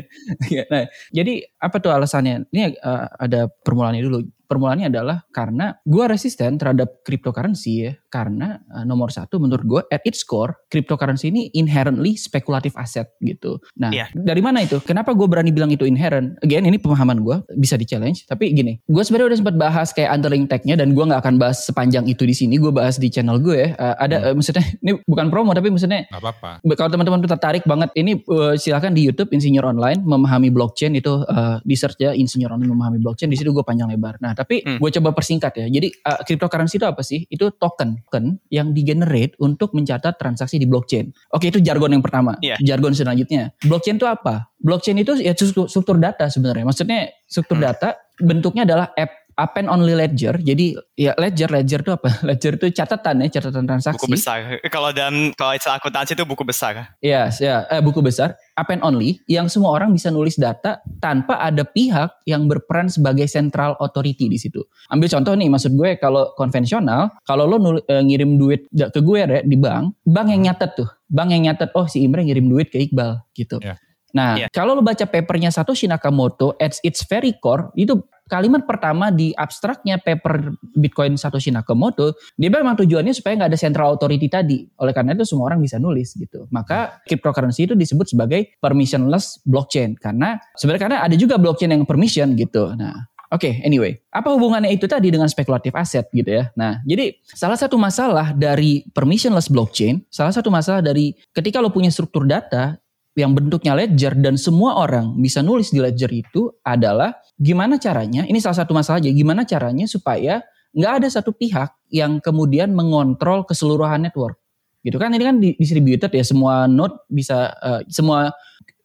Iya, 0.49 0.63
nah, 0.69 0.85
jadi 1.13 1.35
apa 1.61 1.77
tuh 1.81 1.91
alasannya? 1.93 2.49
Ini 2.53 2.63
eh, 2.77 3.05
ada 3.19 3.49
permulaannya 3.51 4.03
dulu. 4.05 4.19
Permulaannya 4.49 4.89
adalah 4.89 5.29
karena 5.29 5.77
gue 5.85 6.05
resisten 6.09 6.57
terhadap 6.57 7.05
cryptocurrency 7.05 7.73
ya. 7.85 7.93
Karena 8.09 8.57
eh, 8.57 8.85
nomor 8.85 9.13
satu 9.13 9.37
menurut 9.37 9.65
gue 9.65 9.83
at 9.93 10.01
its 10.03 10.25
core, 10.25 10.57
cryptocurrency 10.67 11.29
ini 11.29 11.53
inherently 11.53 12.17
spekulatif 12.17 12.73
aset 12.75 13.13
gitu. 13.21 13.61
Nah, 13.77 13.93
Iya. 13.93 14.09
dari 14.17 14.41
mana 14.41 14.65
itu? 14.65 14.81
Kenapa 14.81 15.13
gue 15.13 15.29
berani 15.29 15.53
bilang 15.53 15.69
itu 15.69 15.85
inherent? 15.85 16.41
Again, 16.41 16.65
ini 16.65 16.81
pemahaman 16.81 17.21
gue 17.21 17.37
bisa 17.55 17.77
di 17.77 17.85
challenge. 17.85 18.25
Tapi 18.25 18.51
gini, 18.51 18.81
gue 18.81 19.03
sebenarnya 19.05 19.37
udah 19.37 19.39
sempat 19.39 19.57
bahas 19.57 19.93
kayak 19.93 20.09
underlying 20.11 20.49
tech-nya 20.49 20.75
dan 20.75 20.97
gue 20.97 21.05
nggak 21.05 21.21
akan 21.21 21.37
bahas 21.37 21.61
sepanjang 21.63 22.09
itu 22.09 22.25
di 22.25 22.33
sini. 22.33 22.57
Gue 22.57 22.73
bahas 22.73 22.97
di 22.97 23.13
channel 23.13 23.37
gue. 23.39 23.53
ya. 23.59 23.77
Eh, 23.77 23.95
ada 24.01 24.17
eh, 24.31 24.35
maksudnya 24.35 24.65
ini 24.81 24.97
bukan 25.05 25.29
promo 25.29 25.53
tapi 25.53 25.69
maksudnya 25.69 26.09
Gak 26.09 26.23
apa-apa. 26.25 26.51
kalau 26.73 26.89
teman-teman 26.89 27.21
tertarik 27.21 27.69
banget 27.69 27.93
ini 27.93 28.17
eh, 28.17 28.55
silakan 28.57 28.97
di 28.97 29.05
YouTube 29.05 29.29
Insinyur 29.29 29.69
Online 29.69 30.01
memahami 30.01 30.49
blockchain 30.49 30.97
itu 30.97 31.21
eh, 31.27 31.61
di 31.61 31.77
search 31.77 32.01
ya 32.01 32.17
Insinyur 32.17 32.57
Online 32.57 32.73
memahami 32.73 32.99
blockchain 33.03 33.29
di 33.29 33.37
situ 33.37 33.53
gue 33.53 33.61
panjang 33.61 33.93
lebar. 33.93 34.17
Nah 34.23 34.38
tapi 34.39 34.63
Hmm. 34.63 34.79
gue 34.79 34.91
coba 34.95 35.11
persingkat 35.11 35.53
ya. 35.59 35.67
Jadi 35.67 35.89
eh, 35.91 36.21
cryptocurrency 36.23 36.79
itu 36.79 36.87
apa 36.87 37.03
sih? 37.03 37.27
Itu 37.27 37.51
token 37.51 37.99
token 38.07 38.39
yang 38.49 38.71
digenerate 38.71 39.35
untuk 39.43 39.75
mencatat 39.75 40.15
transaksi 40.15 40.63
di 40.63 40.71
blockchain. 40.71 41.11
Oke 41.35 41.51
itu 41.51 41.59
jargon 41.59 41.91
yang 41.91 42.05
pertama. 42.07 42.39
Iya. 42.39 42.55
Jargon 42.63 42.95
selanjutnya. 42.95 43.51
Blockchain 43.67 43.99
itu 43.99 44.07
apa? 44.07 44.55
Blockchain 44.63 45.03
itu 45.03 45.19
ya 45.19 45.35
struktur, 45.35 45.67
struktur 45.67 45.97
data 45.99 46.31
sebenarnya. 46.31 46.63
Maksudnya 46.63 47.11
struktur 47.27 47.59
Hmm. 47.59 47.67
data 47.67 47.89
bentuknya 48.19 48.63
adalah 48.63 48.95
app 48.95 49.11
append 49.39 49.71
only 49.71 49.95
ledger. 49.95 50.35
Jadi 50.35 50.75
ya 50.99 51.15
ledger 51.15 51.47
ledger 51.49 51.81
itu 51.87 51.95
apa? 51.95 52.11
Ledger 52.29 52.59
itu 52.59 52.75
catatan 52.75 53.23
ya, 53.23 53.39
catatan 53.39 53.65
transaksi. 53.65 54.03
Buku 54.03 54.19
besar. 54.19 54.59
Kalau 54.67 54.91
dalam 54.91 55.31
kalau 55.39 55.55
istilah 55.55 55.79
akuntansi 55.79 56.19
itu 56.19 56.27
buku 56.27 56.43
besar. 56.43 56.99
Ya, 56.99 57.31
ya 57.39 57.65
eh, 57.71 57.79
buku 57.79 58.03
besar, 58.03 58.35
append 58.59 58.83
only, 58.83 59.23
yang 59.31 59.47
semua 59.47 59.79
orang 59.79 59.95
bisa 59.95 60.11
nulis 60.11 60.35
data 60.35 60.83
tanpa 60.99 61.39
ada 61.39 61.63
pihak 61.63 62.19
yang 62.27 62.51
berperan 62.51 62.91
sebagai 62.91 63.31
central 63.31 63.79
authority 63.79 64.27
di 64.27 64.37
situ. 64.37 64.67
Ambil 64.91 65.07
contoh 65.07 65.33
nih, 65.39 65.47
maksud 65.47 65.79
gue 65.79 65.95
kalau 66.03 66.35
konvensional, 66.35 67.15
kalau 67.23 67.47
lo 67.47 67.57
nul- 67.63 67.85
eh, 67.87 68.03
ngirim 68.03 68.35
duit 68.35 68.67
ke 68.69 68.99
gue 68.99 69.17
ya 69.23 69.41
di 69.47 69.55
bank, 69.55 69.95
bank 70.03 70.29
yang 70.35 70.51
nyatet 70.51 70.75
tuh, 70.75 70.91
bank 71.07 71.31
yang 71.31 71.47
nyatet, 71.47 71.71
oh 71.79 71.87
si 71.87 72.03
Imre 72.03 72.27
ngirim 72.27 72.51
duit 72.51 72.75
ke 72.75 72.83
Iqbal 72.83 73.23
gitu. 73.39 73.63
Ya. 73.63 73.79
Nah, 74.09 74.41
Ya. 74.41 74.49
kalau 74.49 74.73
lo 74.73 74.81
baca 74.81 75.05
papernya 75.05 75.53
Satoshi 75.53 75.85
Nakamoto, 75.85 76.57
at 76.57 76.81
its 76.81 77.05
very 77.05 77.37
core, 77.37 77.69
itu 77.77 78.01
kalimat 78.29 78.69
pertama 78.69 79.09
di 79.09 79.33
abstraknya 79.35 79.99
paper 79.99 80.55
Bitcoin 80.77 81.17
Satoshi 81.17 81.51
Nakamoto, 81.51 82.15
dia 82.37 82.53
memang 82.53 82.79
tujuannya 82.79 83.17
supaya 83.17 83.41
nggak 83.41 83.51
ada 83.57 83.61
central 83.61 83.97
authority 83.97 84.29
tadi. 84.31 84.69
Oleh 84.79 84.93
karena 84.93 85.17
itu 85.17 85.25
semua 85.25 85.51
orang 85.51 85.65
bisa 85.65 85.81
nulis 85.81 86.15
gitu. 86.15 86.47
Maka 86.53 87.01
cryptocurrency 87.09 87.67
itu 87.67 87.75
disebut 87.75 88.13
sebagai 88.13 88.55
permissionless 88.61 89.43
blockchain 89.49 89.97
karena 89.97 90.39
sebenarnya 90.55 90.83
karena 90.85 90.99
ada 91.03 91.17
juga 91.17 91.41
blockchain 91.41 91.73
yang 91.75 91.89
permission 91.89 92.37
gitu. 92.37 92.77
Nah, 92.77 93.09
Oke, 93.29 93.61
anyway, 93.61 93.93
apa 94.09 94.33
hubungannya 94.33 94.73
itu 94.73 94.89
tadi 94.89 95.13
dengan 95.13 95.29
spekulatif 95.29 95.77
aset 95.77 96.09
gitu 96.17 96.33
ya? 96.33 96.49
Nah, 96.57 96.81
jadi 96.89 97.13
salah 97.29 97.61
satu 97.61 97.77
masalah 97.77 98.33
dari 98.33 98.89
permissionless 98.97 99.53
blockchain, 99.53 100.01
salah 100.09 100.33
satu 100.33 100.49
masalah 100.49 100.81
dari 100.81 101.13
ketika 101.37 101.61
lo 101.61 101.69
punya 101.69 101.93
struktur 101.93 102.25
data, 102.25 102.81
yang 103.19 103.35
bentuknya 103.35 103.75
ledger 103.75 104.15
dan 104.15 104.39
semua 104.39 104.79
orang 104.79 105.19
bisa 105.19 105.43
nulis 105.43 105.75
di 105.75 105.83
ledger 105.83 106.09
itu 106.15 106.55
adalah 106.63 107.19
gimana 107.35 107.77
caranya, 107.77 108.23
ini 108.25 108.39
salah 108.39 108.63
satu 108.63 108.73
masalah 108.73 109.03
aja, 109.03 109.11
gimana 109.11 109.43
caranya 109.43 109.91
supaya 109.91 110.41
nggak 110.73 110.93
ada 111.03 111.09
satu 111.11 111.35
pihak 111.35 111.75
yang 111.91 112.23
kemudian 112.23 112.71
mengontrol 112.71 113.43
keseluruhan 113.43 114.07
network. 114.07 114.39
Gitu 114.87 114.95
kan 114.97 115.11
ini 115.11 115.25
kan 115.27 115.37
distributed 115.43 116.15
ya 116.15 116.23
semua 116.23 116.71
node 116.71 116.95
bisa 117.11 117.51
uh, 117.59 117.83
semua 117.91 118.31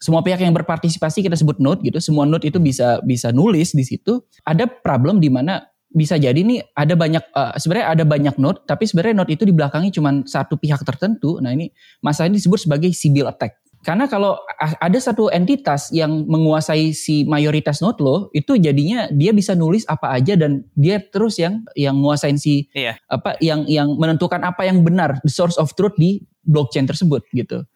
semua 0.02 0.20
pihak 0.20 0.42
yang 0.42 0.52
berpartisipasi 0.52 1.24
kita 1.24 1.38
sebut 1.38 1.62
node 1.62 1.80
gitu, 1.86 2.02
semua 2.02 2.26
node 2.26 2.44
itu 2.44 2.58
bisa 2.58 3.00
bisa 3.06 3.30
nulis 3.30 3.72
di 3.72 3.86
situ. 3.86 4.20
Ada 4.44 4.68
problem 4.68 5.22
di 5.22 5.30
mana 5.30 5.64
bisa 5.94 6.18
jadi 6.18 6.36
nih 6.36 6.74
ada 6.74 6.98
banyak 6.98 7.24
uh, 7.38 7.54
sebenarnya 7.56 7.88
ada 7.94 8.04
banyak 8.04 8.36
node 8.42 8.66
tapi 8.66 8.90
sebenarnya 8.90 9.14
node 9.22 9.32
itu 9.32 9.46
di 9.46 9.54
belakangnya 9.54 9.94
cuma 9.94 10.26
satu 10.26 10.58
pihak 10.58 10.82
tertentu. 10.82 11.38
Nah, 11.40 11.54
ini 11.54 11.70
masalah 12.02 12.34
ini 12.34 12.42
disebut 12.42 12.68
sebagai 12.68 12.90
Sibyl 12.92 13.30
attack. 13.30 13.63
Karena 13.84 14.08
kalau 14.08 14.40
ada 14.58 15.00
satu 15.00 15.28
entitas 15.28 15.92
yang 15.92 16.24
menguasai 16.24 16.96
si 16.96 17.28
mayoritas 17.28 17.84
node 17.84 18.00
lo, 18.00 18.32
itu 18.32 18.56
jadinya 18.56 19.12
dia 19.12 19.36
bisa 19.36 19.60
nulis 19.60 19.84
apa 19.92 20.16
aja 20.16 20.40
dan 20.40 20.64
dia 20.72 21.04
terus 21.04 21.36
yang 21.36 21.68
yang 21.76 22.00
menguasain 22.00 22.40
si 22.40 22.72
iya. 22.72 22.96
apa 23.12 23.36
yang 23.44 23.68
yang 23.68 24.00
menentukan 24.00 24.40
apa 24.40 24.64
yang 24.64 24.88
benar, 24.88 25.20
the 25.28 25.32
source 25.32 25.60
of 25.60 25.76
truth 25.76 25.94
di 26.00 26.24
blockchain 26.48 26.88
tersebut 26.88 27.28
gitu. 27.36 27.68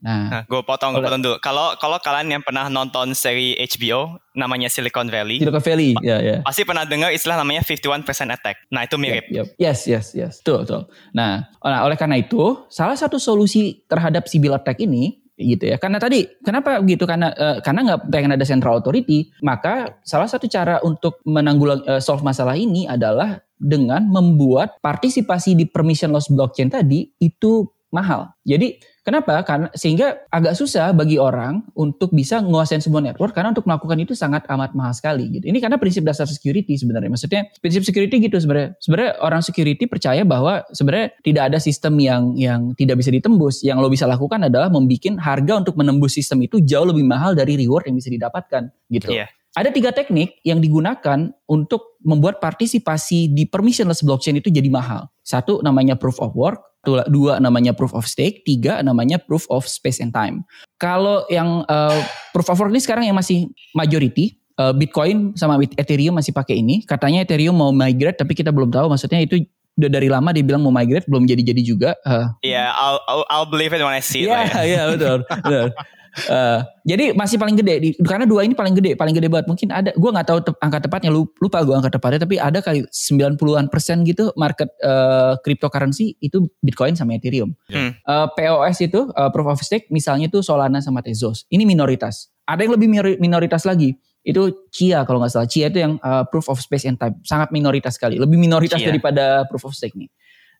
Nah, 0.00 0.32
nah 0.32 0.42
gue 0.48 0.64
potong, 0.64 0.96
gue 0.96 1.04
potong 1.04 1.20
dulu. 1.20 1.36
Kalau 1.44 1.76
kalau 1.76 2.00
kalian 2.00 2.40
yang 2.40 2.42
pernah 2.42 2.72
nonton 2.72 3.12
seri 3.12 3.52
HBO 3.60 4.16
namanya 4.32 4.72
Silicon 4.72 5.12
Valley. 5.12 5.44
Silicon 5.44 5.60
Valley, 5.60 5.92
ya 6.00 6.16
ya. 6.16 6.16
Yeah. 6.24 6.38
Pasti 6.40 6.64
pernah 6.64 6.88
dengar 6.88 7.12
istilah 7.12 7.36
namanya 7.36 7.60
51% 7.60 8.08
attack. 8.32 8.64
Nah, 8.72 8.88
itu 8.88 8.96
mirip. 8.96 9.28
Yep, 9.28 9.36
yep. 9.36 9.46
Yes, 9.60 9.84
yes, 9.84 10.16
yes. 10.16 10.40
Tuh, 10.40 10.64
tuh. 10.64 10.88
Nah, 11.12 11.44
nah, 11.60 11.84
oleh 11.84 12.00
karena 12.00 12.16
itu, 12.16 12.64
salah 12.72 12.96
satu 12.96 13.20
solusi 13.20 13.84
terhadap 13.84 14.24
Sibyl 14.24 14.56
attack 14.56 14.80
ini 14.80 15.19
gitu 15.40 15.72
ya. 15.72 15.76
Karena 15.80 15.96
tadi 15.96 16.28
kenapa 16.44 16.78
begitu? 16.84 17.08
Karena 17.08 17.32
uh, 17.32 17.58
karena 17.64 17.80
nggak 17.88 18.00
pengen 18.12 18.36
ada 18.36 18.44
central 18.44 18.78
authority, 18.78 19.32
maka 19.40 19.96
salah 20.04 20.28
satu 20.28 20.44
cara 20.46 20.78
untuk 20.84 21.24
menanggulang 21.24 21.80
uh, 21.88 21.98
solve 21.98 22.20
masalah 22.20 22.54
ini 22.54 22.84
adalah 22.84 23.40
dengan 23.60 24.08
membuat 24.08 24.80
partisipasi 24.80 25.52
di 25.52 25.68
permissionless 25.68 26.32
blockchain 26.32 26.72
tadi 26.72 27.12
itu 27.20 27.68
mahal. 27.90 28.30
Jadi 28.46 28.78
kenapa? 29.02 29.42
Karena 29.42 29.68
sehingga 29.74 30.22
agak 30.30 30.54
susah 30.54 30.94
bagi 30.94 31.18
orang 31.18 31.66
untuk 31.74 32.14
bisa 32.14 32.38
menguasai 32.38 32.78
sebuah 32.78 33.10
network 33.10 33.34
karena 33.34 33.50
untuk 33.50 33.66
melakukan 33.66 33.98
itu 33.98 34.14
sangat 34.14 34.46
amat 34.46 34.72
mahal 34.78 34.94
sekali 34.94 35.26
gitu. 35.30 35.50
Ini 35.50 35.58
karena 35.58 35.76
prinsip 35.76 36.06
dasar 36.06 36.30
security 36.30 36.78
sebenarnya. 36.78 37.10
Maksudnya 37.10 37.50
prinsip 37.58 37.82
security 37.82 38.22
gitu 38.22 38.38
sebenarnya. 38.38 38.78
Sebenarnya 38.78 39.12
orang 39.20 39.42
security 39.42 39.84
percaya 39.90 40.22
bahwa 40.22 40.62
sebenarnya 40.70 41.12
tidak 41.26 41.42
ada 41.50 41.58
sistem 41.58 41.98
yang 41.98 42.22
yang 42.38 42.60
tidak 42.78 43.02
bisa 43.02 43.10
ditembus. 43.10 43.66
Yang 43.66 43.76
lo 43.82 43.88
bisa 43.90 44.06
lakukan 44.06 44.46
adalah 44.46 44.70
membuat 44.70 44.88
harga 45.22 45.52
untuk 45.58 45.74
menembus 45.78 46.18
sistem 46.18 46.46
itu 46.46 46.62
jauh 46.62 46.86
lebih 46.86 47.06
mahal 47.06 47.34
dari 47.34 47.58
reward 47.58 47.86
yang 47.90 47.98
bisa 47.98 48.10
didapatkan 48.10 48.70
gitu. 48.90 49.10
Yeah. 49.10 49.30
Ada 49.60 49.76
tiga 49.76 49.92
teknik 49.92 50.40
yang 50.40 50.56
digunakan 50.64 51.28
untuk 51.44 52.00
membuat 52.00 52.40
partisipasi 52.40 53.28
di 53.28 53.44
permissionless 53.44 54.00
blockchain 54.00 54.40
itu 54.40 54.48
jadi 54.48 54.72
mahal. 54.72 55.12
Satu 55.20 55.60
namanya 55.60 56.00
proof 56.00 56.16
of 56.16 56.32
work, 56.32 56.64
dua 57.12 57.36
namanya 57.44 57.76
proof 57.76 57.92
of 57.92 58.08
stake, 58.08 58.40
tiga 58.48 58.80
namanya 58.80 59.20
proof 59.20 59.44
of 59.52 59.68
space 59.68 60.00
and 60.00 60.16
time. 60.16 60.48
Kalau 60.80 61.28
yang 61.28 61.68
uh, 61.68 62.00
proof 62.32 62.48
of 62.48 62.56
work 62.56 62.72
ini 62.72 62.80
sekarang 62.80 63.04
yang 63.04 63.20
masih 63.20 63.52
majority, 63.76 64.40
uh, 64.56 64.72
Bitcoin 64.72 65.36
sama 65.36 65.60
Ethereum 65.76 66.16
masih 66.16 66.32
pakai 66.32 66.64
ini. 66.64 66.80
Katanya 66.88 67.20
Ethereum 67.28 67.52
mau 67.52 67.68
migrate, 67.68 68.16
tapi 68.16 68.32
kita 68.32 68.48
belum 68.56 68.72
tahu. 68.72 68.88
Maksudnya 68.88 69.20
itu 69.20 69.44
udah 69.76 69.92
dari 69.92 70.08
lama 70.08 70.32
dia 70.32 70.40
bilang 70.40 70.64
mau 70.64 70.72
migrate, 70.72 71.04
belum 71.04 71.28
jadi-jadi 71.28 71.60
juga. 71.60 72.00
Uh, 72.00 72.32
iya, 72.40 72.64
uh, 72.64 72.64
yeah, 72.64 72.68
I'll, 72.80 73.00
I'll 73.04 73.24
I'll 73.28 73.50
believe 73.52 73.76
it 73.76 73.84
when 73.84 73.92
I 73.92 74.00
see 74.00 74.24
it. 74.24 74.32
Iya, 74.32 74.40
yeah, 74.40 74.64
iya 74.64 74.82
betul. 74.88 75.18
betul. 75.28 75.68
Uh, 76.26 76.60
jadi 76.82 77.14
masih 77.14 77.38
paling 77.38 77.54
gede 77.54 77.74
di, 77.78 77.88
karena 78.02 78.26
dua 78.26 78.42
ini 78.42 78.54
paling 78.54 78.74
gede, 78.74 78.98
paling 78.98 79.14
gede 79.14 79.30
banget. 79.30 79.46
Mungkin 79.46 79.68
ada 79.70 79.90
gue 79.94 80.10
nggak 80.10 80.26
tahu 80.26 80.38
te, 80.42 80.50
angka 80.58 80.78
tepatnya 80.86 81.10
lupa 81.14 81.58
gue 81.62 81.74
angka 81.74 81.94
tepatnya 81.94 82.20
tapi 82.26 82.36
ada 82.36 82.58
kali 82.58 82.82
90-an 82.88 83.70
persen 83.70 84.02
gitu 84.02 84.34
market 84.34 84.74
uh, 84.82 85.38
cryptocurrency 85.46 86.18
itu 86.18 86.50
Bitcoin 86.60 86.98
sama 86.98 87.14
Ethereum. 87.14 87.54
Hmm. 87.70 87.94
Uh, 88.02 88.26
POS 88.34 88.90
itu 88.90 89.06
uh, 89.14 89.30
proof 89.30 89.54
of 89.54 89.60
stake 89.62 89.86
misalnya 89.94 90.26
itu 90.26 90.42
Solana 90.42 90.82
sama 90.82 91.00
Tezos. 91.00 91.46
Ini 91.48 91.62
minoritas. 91.62 92.30
Ada 92.50 92.66
yang 92.66 92.74
lebih 92.74 92.88
minoritas 93.22 93.62
lagi. 93.62 93.94
Itu 94.20 94.68
Chia 94.68 95.06
kalau 95.08 95.22
nggak 95.22 95.32
salah. 95.32 95.48
Chia 95.48 95.70
itu 95.70 95.78
yang 95.80 95.96
uh, 96.02 96.26
proof 96.28 96.50
of 96.50 96.58
space 96.60 96.84
and 96.84 96.98
time. 96.98 97.16
Sangat 97.22 97.54
minoritas 97.54 97.96
sekali. 97.96 98.20
Lebih 98.20 98.36
minoritas 98.36 98.82
Chia. 98.82 98.90
daripada 98.92 99.46
proof 99.48 99.70
of 99.70 99.72
stake 99.72 99.96
nih. 99.96 100.10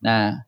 Nah, 0.00 0.38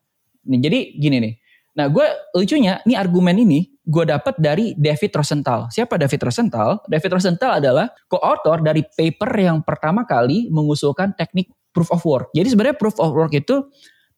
nih, 0.47 0.59
jadi 0.63 0.79
gini 0.97 1.17
nih. 1.21 1.33
Nah, 1.73 1.89
gue 1.89 2.05
lucunya, 2.37 2.77
nih 2.85 2.97
argumen 2.97 3.33
ini 3.33 3.65
gue 3.83 4.05
dapat 4.05 4.37
dari 4.37 4.77
David 4.77 5.11
Rosenthal. 5.17 5.67
Siapa 5.73 5.97
David 5.97 6.21
Rosenthal? 6.23 6.79
David 6.85 7.11
Rosenthal 7.19 7.59
adalah 7.59 7.89
co-author 8.07 8.61
dari 8.61 8.85
paper 8.85 9.31
yang 9.35 9.59
pertama 9.65 10.05
kali 10.05 10.47
mengusulkan 10.53 11.17
teknik 11.17 11.49
proof 11.73 11.89
of 11.89 12.05
work. 12.05 12.29
Jadi 12.31 12.53
sebenarnya 12.53 12.77
proof 12.77 12.95
of 13.01 13.11
work 13.11 13.33
itu 13.33 13.65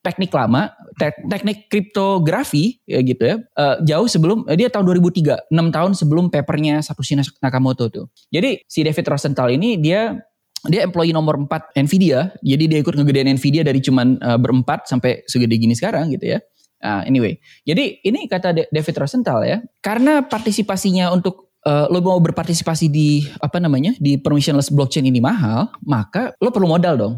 teknik 0.05 0.29
lama, 0.29 0.69
te 1.01 1.09
teknik 1.25 1.65
kriptografi 1.65 2.77
ya 2.85 3.01
gitu 3.01 3.23
ya. 3.25 3.35
Uh, 3.57 3.81
jauh 3.81 4.05
sebelum 4.05 4.45
uh, 4.45 4.53
dia 4.53 4.69
tahun 4.69 4.85
2003, 4.85 5.49
6 5.49 5.57
tahun 5.73 5.91
sebelum 5.97 6.25
papernya 6.29 6.85
Satoshi 6.85 7.17
Nakamoto 7.41 7.89
tuh. 7.89 8.05
Jadi 8.29 8.61
si 8.69 8.85
David 8.85 9.09
Rosenthal 9.09 9.49
ini 9.49 9.81
dia 9.81 10.13
dia 10.69 10.85
employee 10.85 11.13
nomor 11.13 11.41
4 11.41 11.73
Nvidia. 11.81 12.37
Jadi 12.45 12.63
dia 12.69 12.79
ikut 12.85 12.93
ngegedein 12.93 13.33
Nvidia 13.33 13.65
dari 13.65 13.81
cuman 13.81 14.21
uh, 14.21 14.37
berempat 14.37 14.85
sampai 14.85 15.25
segede 15.25 15.57
gini 15.57 15.73
sekarang 15.73 16.13
gitu 16.13 16.37
ya. 16.37 16.39
Uh, 16.83 17.01
anyway, 17.07 17.39
jadi 17.65 17.97
ini 18.03 18.27
kata 18.29 18.69
David 18.69 18.95
Rosenthal 18.99 19.41
ya, 19.47 19.57
karena 19.81 20.21
partisipasinya 20.21 21.09
untuk 21.09 21.45
uh, 21.65 21.89
lo 21.89 21.99
mau 21.99 22.21
berpartisipasi 22.21 22.93
di 22.93 23.25
apa 23.41 23.57
namanya 23.57 23.97
di 23.97 24.21
permissionless 24.21 24.69
blockchain 24.69 25.09
ini 25.09 25.17
mahal, 25.19 25.73
maka 25.83 26.37
lo 26.39 26.53
perlu 26.53 26.69
modal 26.69 26.95
dong. 26.95 27.13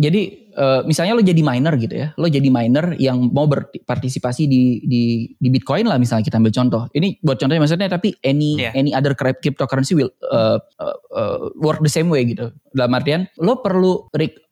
Jadi 0.00 0.52
uh, 0.56 0.80
misalnya 0.88 1.12
lo 1.16 1.22
jadi 1.22 1.42
miner 1.44 1.74
gitu 1.76 1.94
ya, 1.94 2.08
lo 2.16 2.26
jadi 2.26 2.48
miner 2.48 2.96
yang 2.96 3.28
mau 3.30 3.44
berpartisipasi 3.44 4.48
di 4.48 4.84
di 4.88 5.02
di 5.36 5.48
Bitcoin 5.52 5.84
lah 5.84 6.00
misalnya 6.00 6.24
kita 6.24 6.40
ambil 6.40 6.52
contoh. 6.56 6.82
Ini 6.96 7.20
buat 7.20 7.36
contohnya 7.36 7.60
maksudnya 7.60 7.92
tapi 7.92 8.16
any 8.24 8.56
yeah. 8.56 8.72
any 8.72 8.96
other 8.96 9.12
cryptocurrency 9.12 9.92
will 9.92 10.10
uh, 10.32 10.56
uh, 10.80 10.96
uh, 11.12 11.38
work 11.60 11.84
the 11.84 11.92
same 11.92 12.08
way 12.08 12.24
gitu. 12.24 12.50
Dalam 12.72 12.96
artian 12.96 13.28
lo 13.36 13.60
perlu 13.60 14.08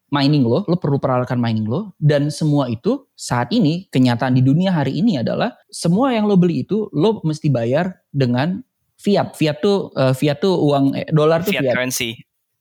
mining 0.09 0.45
lo, 0.45 0.65
lo 0.65 0.77
perlu 0.81 0.97
peralatan 0.97 1.37
mining 1.37 1.69
lo, 1.69 1.93
dan 2.01 2.33
semua 2.33 2.69
itu 2.73 3.05
saat 3.13 3.53
ini 3.53 3.89
kenyataan 3.93 4.37
di 4.37 4.43
dunia 4.45 4.73
hari 4.73 4.97
ini 5.01 5.21
adalah 5.21 5.57
semua 5.69 6.17
yang 6.17 6.25
lo 6.25 6.37
beli 6.41 6.65
itu 6.65 6.89
lo 6.97 7.21
mesti 7.25 7.53
bayar 7.53 8.01
dengan 8.09 8.65
fiat. 8.97 9.37
Fiat 9.37 9.57
tuh 9.61 9.93
uh, 9.95 10.13
fiat 10.17 10.41
tuh 10.41 10.57
uang 10.57 10.97
eh, 10.97 11.09
dolar 11.13 11.45
tuh 11.45 11.53
fiat. 11.53 11.63
Fiat 11.65 11.77
currency. 11.77 12.11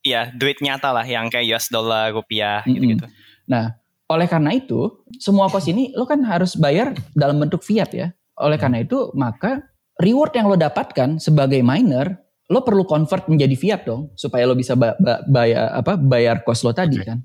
Iya, 0.06 0.30
duit 0.36 0.62
nyata 0.62 0.94
lah 0.94 1.04
yang 1.04 1.26
kayak 1.28 1.58
US 1.58 1.66
dollar, 1.68 2.14
rupiah 2.14 2.62
gitu-gitu. 2.64 3.04
Mm 3.04 3.12
-hmm. 3.12 3.50
Nah, 3.50 3.64
oleh 4.08 4.28
karena 4.28 4.56
itu 4.56 5.04
semua 5.20 5.52
kos 5.52 5.68
ini 5.68 5.92
lo 5.92 6.08
kan 6.08 6.24
harus 6.24 6.56
bayar 6.56 6.96
dalam 7.12 7.36
bentuk 7.40 7.60
fiat 7.60 7.90
ya. 7.92 8.08
Oleh 8.40 8.56
karena 8.56 8.80
itu 8.80 9.10
maka 9.12 9.68
reward 10.00 10.32
yang 10.32 10.46
lo 10.48 10.56
dapatkan 10.56 11.18
sebagai 11.20 11.60
miner 11.60 12.16
lo 12.48 12.64
perlu 12.64 12.88
convert 12.88 13.28
menjadi 13.28 13.52
fiat 13.52 13.80
dong 13.84 14.08
supaya 14.16 14.48
lo 14.48 14.56
bisa 14.56 14.72
ba 14.72 14.96
ba 14.96 15.20
bayar 15.28 15.76
apa 15.76 16.00
bayar 16.00 16.40
kos 16.40 16.64
lo 16.64 16.72
tadi 16.72 16.96
okay. 16.96 17.12
kan. 17.12 17.18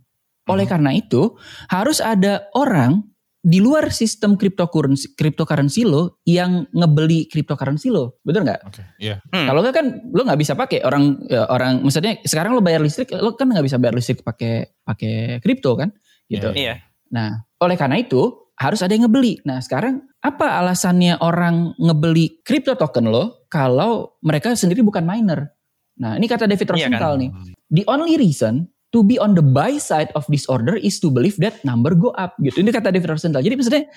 Oleh 0.49 0.67
karena 0.67 0.91
itu, 0.91 1.39
harus 1.71 2.03
ada 2.03 2.51
orang 2.55 3.13
di 3.43 3.59
luar 3.59 3.91
sistem 3.91 4.39
cryptocurrency, 4.39 5.19
cryptocurrency 5.19 5.83
lo 5.83 6.23
yang 6.23 6.63
ngebeli 6.71 7.27
cryptocurrency 7.27 7.91
lo, 7.91 8.15
betul 8.23 8.47
nggak? 8.47 8.71
Okay, 8.71 8.85
yeah. 9.03 9.19
hmm. 9.35 9.51
Kalau 9.51 9.59
nggak 9.59 9.75
kan 9.75 9.85
lo 10.15 10.23
nggak 10.23 10.39
bisa 10.39 10.55
pakai 10.55 10.79
orang 10.87 11.19
ya, 11.27 11.43
orang, 11.51 11.83
maksudnya 11.83 12.23
sekarang 12.23 12.55
lo 12.55 12.63
bayar 12.63 12.79
listrik, 12.79 13.11
lo 13.11 13.35
kan 13.35 13.51
nggak 13.51 13.67
bisa 13.67 13.75
bayar 13.75 13.99
listrik 13.99 14.23
pakai 14.23 14.71
pakai 14.87 15.43
kripto 15.43 15.75
kan, 15.75 15.91
gitu. 16.31 16.55
Yeah, 16.55 16.75
yeah. 16.75 16.77
Nah, 17.11 17.43
oleh 17.59 17.75
karena 17.75 17.99
itu 17.99 18.47
harus 18.55 18.79
ada 18.79 18.95
yang 18.95 19.11
ngebeli. 19.11 19.43
Nah, 19.43 19.59
sekarang 19.59 20.07
apa 20.23 20.63
alasannya 20.63 21.19
orang 21.19 21.75
ngebeli 21.75 22.39
crypto 22.47 22.79
token 22.79 23.11
lo 23.11 23.43
kalau 23.51 24.15
mereka 24.23 24.55
sendiri 24.55 24.79
bukan 24.87 25.03
miner? 25.03 25.51
Nah, 25.99 26.15
ini 26.15 26.31
kata 26.31 26.47
David 26.47 26.73
Rosenthal 26.73 27.19
yeah, 27.19 27.27
kan? 27.27 27.43
nih. 27.43 27.53
The 27.75 27.83
only 27.91 28.15
reason 28.15 28.71
to 28.93 29.01
be 29.01 29.17
on 29.17 29.33
the 29.33 29.41
buy 29.41 29.81
side 29.81 30.13
of 30.13 30.23
this 30.29 30.45
order 30.45 30.77
is 30.77 31.01
to 31.01 31.09
believe 31.09 31.35
that 31.41 31.57
number 31.65 31.97
go 31.97 32.13
up 32.13 32.37
gitu. 32.39 32.61
Ini 32.61 32.69
kata 32.69 32.93
David 32.93 33.09
Rosenthal. 33.17 33.41
Jadi 33.41 33.57
maksudnya 33.57 33.83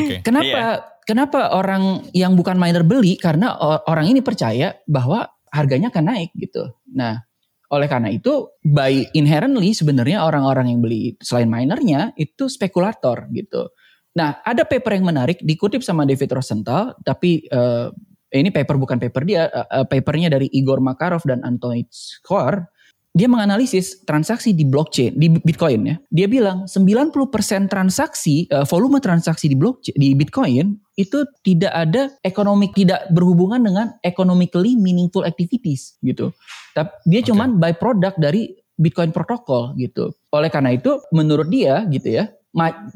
okay. 0.00 0.24
kenapa 0.24 0.48
yeah. 0.48 0.74
kenapa 1.04 1.52
orang 1.52 2.08
yang 2.16 2.32
bukan 2.34 2.56
miner 2.56 2.82
beli 2.82 3.20
karena 3.20 3.52
orang 3.84 4.08
ini 4.08 4.24
percaya 4.24 4.80
bahwa 4.88 5.28
harganya 5.52 5.92
akan 5.92 6.04
naik 6.08 6.32
gitu. 6.40 6.72
Nah, 6.96 7.20
oleh 7.68 7.84
karena 7.84 8.08
itu 8.08 8.48
by 8.64 9.12
inherently 9.12 9.76
sebenarnya 9.76 10.24
orang-orang 10.24 10.72
yang 10.72 10.80
beli 10.80 11.20
selain 11.20 11.52
minernya 11.52 12.16
itu 12.16 12.48
spekulator 12.48 13.28
gitu. 13.36 13.68
Nah, 14.16 14.40
ada 14.40 14.64
paper 14.64 14.96
yang 14.96 15.06
menarik 15.06 15.38
dikutip 15.44 15.84
sama 15.84 16.08
David 16.08 16.32
Rosenthal 16.32 16.96
tapi 17.04 17.44
uh, 17.52 17.92
ini 18.32 18.48
paper 18.52 18.76
bukan 18.80 18.96
paper 18.96 19.22
dia, 19.24 19.52
uh, 19.52 19.84
papernya 19.84 20.32
dari 20.32 20.48
Igor 20.52 20.80
Makarov 20.80 21.24
dan 21.28 21.44
Anton 21.44 21.84
Skor 21.92 22.77
dia 23.18 23.26
menganalisis 23.26 24.06
transaksi 24.06 24.54
di 24.54 24.62
blockchain 24.62 25.18
di 25.18 25.26
Bitcoin 25.26 25.80
ya. 25.90 25.96
Dia 26.14 26.30
bilang 26.30 26.70
90% 26.70 27.66
transaksi 27.66 28.46
uh, 28.54 28.62
volume 28.62 29.02
transaksi 29.02 29.50
di 29.50 29.58
blockchain 29.58 29.98
di 29.98 30.14
Bitcoin 30.14 30.78
itu 30.94 31.26
tidak 31.42 31.74
ada 31.74 32.14
ekonomi 32.22 32.70
tidak 32.70 33.10
berhubungan 33.10 33.58
dengan 33.58 33.86
economically 34.06 34.78
meaningful 34.78 35.26
activities 35.26 35.98
gitu. 36.06 36.30
Tapi 36.78 36.94
dia 37.10 37.26
okay. 37.26 37.34
cuman 37.34 37.58
byproduct 37.58 38.22
dari 38.22 38.54
Bitcoin 38.78 39.10
protokol 39.10 39.74
gitu. 39.74 40.14
Oleh 40.30 40.54
karena 40.54 40.78
itu 40.78 41.02
menurut 41.10 41.50
dia 41.50 41.82
gitu 41.90 42.14
ya, 42.14 42.30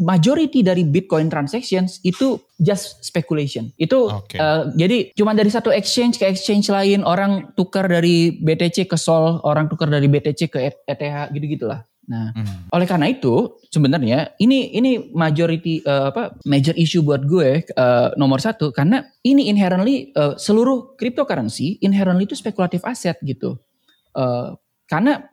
majority 0.02 0.66
dari 0.66 0.82
Bitcoin 0.82 1.30
transactions 1.30 2.02
itu 2.02 2.42
just 2.58 2.98
speculation. 3.06 3.70
Itu 3.78 4.10
okay. 4.10 4.42
uh, 4.42 4.42
eh, 4.42 4.62
jadi 4.74 4.98
cuma 5.14 5.32
dari 5.38 5.48
satu 5.48 5.70
exchange 5.70 6.18
ke 6.18 6.26
exchange 6.26 6.66
lain 6.66 7.06
orang 7.06 7.54
tukar 7.54 7.86
dari 7.86 8.34
BTC 8.34 8.90
ke 8.90 8.98
Sol, 8.98 9.38
orang 9.46 9.70
tukar 9.70 9.86
dari 9.86 10.10
BTC 10.10 10.50
ke 10.50 10.58
ETH 10.66 11.30
gitu-gitulah. 11.30 11.86
Nah, 12.02 12.34
hmm. 12.34 12.74
oleh 12.74 12.86
karena 12.90 13.06
itu 13.06 13.62
sebenarnya 13.70 14.34
ini 14.42 14.74
ini 14.74 15.14
majority 15.14 15.86
uh, 15.86 16.10
apa 16.10 16.34
major 16.42 16.74
issue 16.74 16.98
buat 16.98 17.22
gue 17.22 17.62
uh, 17.78 18.10
nomor 18.18 18.42
satu 18.42 18.74
karena 18.74 19.06
ini 19.22 19.46
inherently 19.46 20.10
uh, 20.18 20.34
seluruh 20.34 20.98
cryptocurrency 20.98 21.78
inherently 21.78 22.26
itu 22.26 22.34
spekulatif 22.34 22.82
aset 22.82 23.14
gitu. 23.22 23.54
Uh, 24.18 24.58
karena 24.90 25.30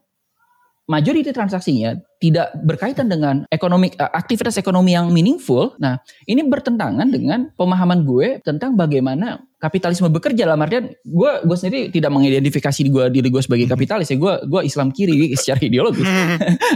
majority 0.86 1.34
transaksinya 1.34 1.98
tidak 2.20 2.52
berkaitan 2.68 3.08
dengan 3.08 3.48
ekonomi 3.48 3.90
eh, 3.96 4.12
aktivitas 4.12 4.60
ekonomi 4.60 4.94
yang 4.94 5.10
meaningful. 5.10 5.80
Nah, 5.80 6.04
ini 6.28 6.44
bertentangan 6.44 7.08
dengan 7.08 7.50
pemahaman 7.56 8.04
gue 8.04 8.44
tentang 8.44 8.76
bagaimana 8.76 9.40
kapitalisme 9.60 10.08
bekerja. 10.08 10.48
Dalam 10.48 10.64
artian 10.64 10.88
gue 11.04 11.32
gue 11.44 11.58
sendiri 11.60 11.82
tidak 11.92 12.10
mengidentifikasi 12.16 12.82
gue 12.88 13.06
diri 13.12 13.28
gue 13.28 13.44
sebagai 13.44 13.68
hmm. 13.68 13.74
kapitalis 13.76 14.08
ya. 14.10 14.18
Gue 14.18 14.34
gue 14.48 14.62
Islam 14.64 14.90
kiri 14.96 15.36
secara 15.36 15.60
ideologis. 15.62 16.08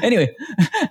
Anyway 0.03 0.35